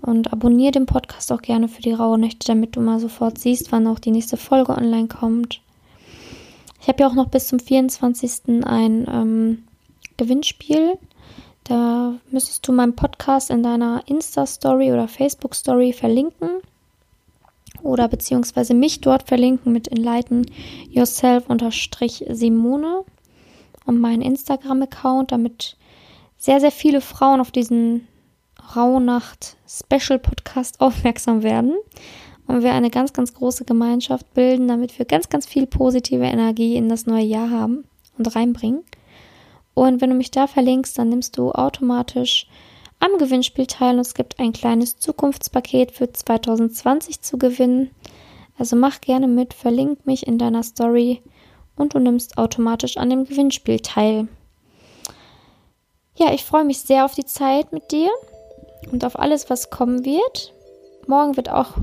Und 0.00 0.32
abonniere 0.32 0.72
den 0.72 0.86
Podcast 0.86 1.30
auch 1.30 1.40
gerne 1.40 1.68
für 1.68 1.80
die 1.80 1.92
raue 1.92 2.18
Nächte, 2.18 2.48
damit 2.48 2.74
du 2.74 2.80
mal 2.80 2.98
sofort 2.98 3.38
siehst, 3.38 3.70
wann 3.70 3.86
auch 3.86 4.00
die 4.00 4.10
nächste 4.10 4.36
Folge 4.36 4.76
online 4.76 5.06
kommt. 5.06 5.60
Ich 6.80 6.88
habe 6.88 7.00
ja 7.00 7.08
auch 7.08 7.14
noch 7.14 7.28
bis 7.28 7.46
zum 7.46 7.60
24. 7.60 8.64
ein 8.64 9.06
ähm, 9.08 9.64
Gewinnspiel. 10.16 10.98
Da 11.62 12.14
müsstest 12.32 12.66
du 12.66 12.72
meinen 12.72 12.96
Podcast 12.96 13.50
in 13.50 13.62
deiner 13.62 14.02
Insta-Story 14.06 14.90
oder 14.90 15.06
Facebook-Story 15.06 15.92
verlinken 15.92 16.60
oder 17.82 18.08
beziehungsweise 18.08 18.74
mich 18.74 19.00
dort 19.00 19.28
verlinken 19.28 19.72
mit 19.72 19.88
Enlighten 19.88 20.46
Yourself 20.88 21.48
unterstrich 21.48 22.24
Simone 22.28 23.04
und 23.86 24.00
meinen 24.00 24.22
Instagram-Account, 24.22 25.32
damit 25.32 25.76
sehr, 26.36 26.60
sehr 26.60 26.70
viele 26.70 27.00
Frauen 27.00 27.40
auf 27.40 27.50
diesen 27.50 28.06
Rauhnacht 28.76 29.56
Special 29.66 30.18
Podcast 30.18 30.80
aufmerksam 30.80 31.42
werden 31.42 31.74
und 32.46 32.62
wir 32.62 32.72
eine 32.72 32.90
ganz, 32.90 33.12
ganz 33.12 33.34
große 33.34 33.64
Gemeinschaft 33.64 34.32
bilden, 34.34 34.68
damit 34.68 34.98
wir 34.98 35.06
ganz, 35.06 35.28
ganz 35.28 35.46
viel 35.46 35.66
positive 35.66 36.24
Energie 36.24 36.76
in 36.76 36.88
das 36.88 37.06
neue 37.06 37.24
Jahr 37.24 37.50
haben 37.50 37.84
und 38.16 38.34
reinbringen. 38.34 38.84
Und 39.74 40.00
wenn 40.00 40.10
du 40.10 40.16
mich 40.16 40.30
da 40.30 40.46
verlinkst, 40.46 40.98
dann 40.98 41.10
nimmst 41.10 41.38
du 41.38 41.52
automatisch 41.52 42.48
am 43.00 43.18
Gewinnspiel 43.18 43.66
teil 43.66 43.94
und 43.94 44.00
es 44.00 44.14
gibt 44.14 44.38
ein 44.38 44.52
kleines 44.52 44.98
Zukunftspaket 44.98 45.92
für 45.92 46.12
2020 46.12 47.20
zu 47.20 47.38
gewinnen. 47.38 47.90
Also 48.58 48.76
mach 48.76 49.00
gerne 49.00 49.28
mit, 49.28 49.54
verlink 49.54 50.06
mich 50.06 50.26
in 50.26 50.38
deiner 50.38 50.62
Story 50.62 51.22
und 51.76 51.94
du 51.94 52.00
nimmst 52.00 52.38
automatisch 52.38 52.96
an 52.96 53.10
dem 53.10 53.24
Gewinnspiel 53.24 53.80
teil. 53.80 54.28
Ja, 56.16 56.32
ich 56.32 56.44
freue 56.44 56.64
mich 56.64 56.80
sehr 56.80 57.04
auf 57.04 57.14
die 57.14 57.26
Zeit 57.26 57.72
mit 57.72 57.92
dir 57.92 58.10
und 58.90 59.04
auf 59.04 59.18
alles, 59.18 59.48
was 59.48 59.70
kommen 59.70 60.04
wird. 60.04 60.52
Morgen 61.06 61.36
wird 61.36 61.48
auch 61.48 61.74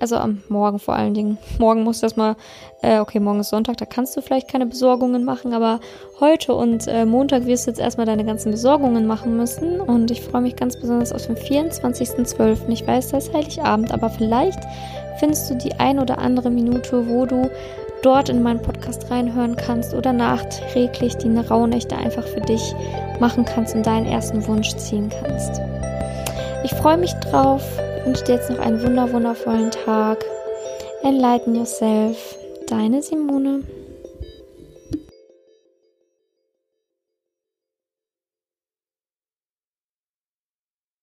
also 0.00 0.16
am 0.16 0.42
Morgen 0.48 0.78
vor 0.78 0.94
allen 0.94 1.14
Dingen. 1.14 1.38
Morgen 1.58 1.82
muss 1.82 2.00
das 2.00 2.16
mal, 2.16 2.36
äh, 2.82 2.98
okay, 3.00 3.20
morgen 3.20 3.40
ist 3.40 3.50
Sonntag, 3.50 3.76
da 3.78 3.86
kannst 3.86 4.16
du 4.16 4.22
vielleicht 4.22 4.48
keine 4.48 4.66
Besorgungen 4.66 5.24
machen, 5.24 5.52
aber 5.52 5.80
heute 6.20 6.54
und 6.54 6.86
äh, 6.86 7.04
Montag 7.04 7.46
wirst 7.46 7.66
du 7.66 7.70
jetzt 7.70 7.80
erstmal 7.80 8.06
deine 8.06 8.24
ganzen 8.24 8.50
Besorgungen 8.50 9.06
machen 9.06 9.36
müssen 9.36 9.80
und 9.80 10.10
ich 10.10 10.22
freue 10.22 10.42
mich 10.42 10.56
ganz 10.56 10.78
besonders 10.78 11.12
auf 11.12 11.26
den 11.26 11.36
24.12. 11.36 12.68
Ich 12.68 12.86
weiß, 12.86 13.10
das 13.10 13.28
ist 13.28 13.34
Heiligabend, 13.34 13.92
aber 13.92 14.10
vielleicht 14.10 14.60
findest 15.18 15.50
du 15.50 15.54
die 15.56 15.74
ein 15.74 15.98
oder 15.98 16.18
andere 16.18 16.50
Minute, 16.50 17.08
wo 17.08 17.26
du 17.26 17.50
dort 18.02 18.28
in 18.28 18.42
meinen 18.42 18.62
Podcast 18.62 19.10
reinhören 19.10 19.56
kannst 19.56 19.92
oder 19.94 20.12
nachträglich 20.12 21.16
die 21.16 21.36
Rauhnächte 21.36 21.96
einfach 21.96 22.24
für 22.24 22.40
dich 22.40 22.74
machen 23.18 23.44
kannst 23.44 23.74
und 23.74 23.84
deinen 23.84 24.06
ersten 24.06 24.46
Wunsch 24.46 24.74
ziehen 24.76 25.10
kannst. 25.10 25.60
Ich 26.62 26.72
freue 26.74 26.96
mich 26.96 27.12
drauf 27.14 27.62
wünsche 28.08 28.24
dir 28.24 28.36
jetzt 28.36 28.48
noch 28.48 28.58
einen 28.58 28.82
wunder 28.82 29.12
wundervollen 29.12 29.70
Tag. 29.70 30.24
Enlighten 31.02 31.54
yourself. 31.54 32.38
Deine 32.66 33.02
Simone. 33.02 33.64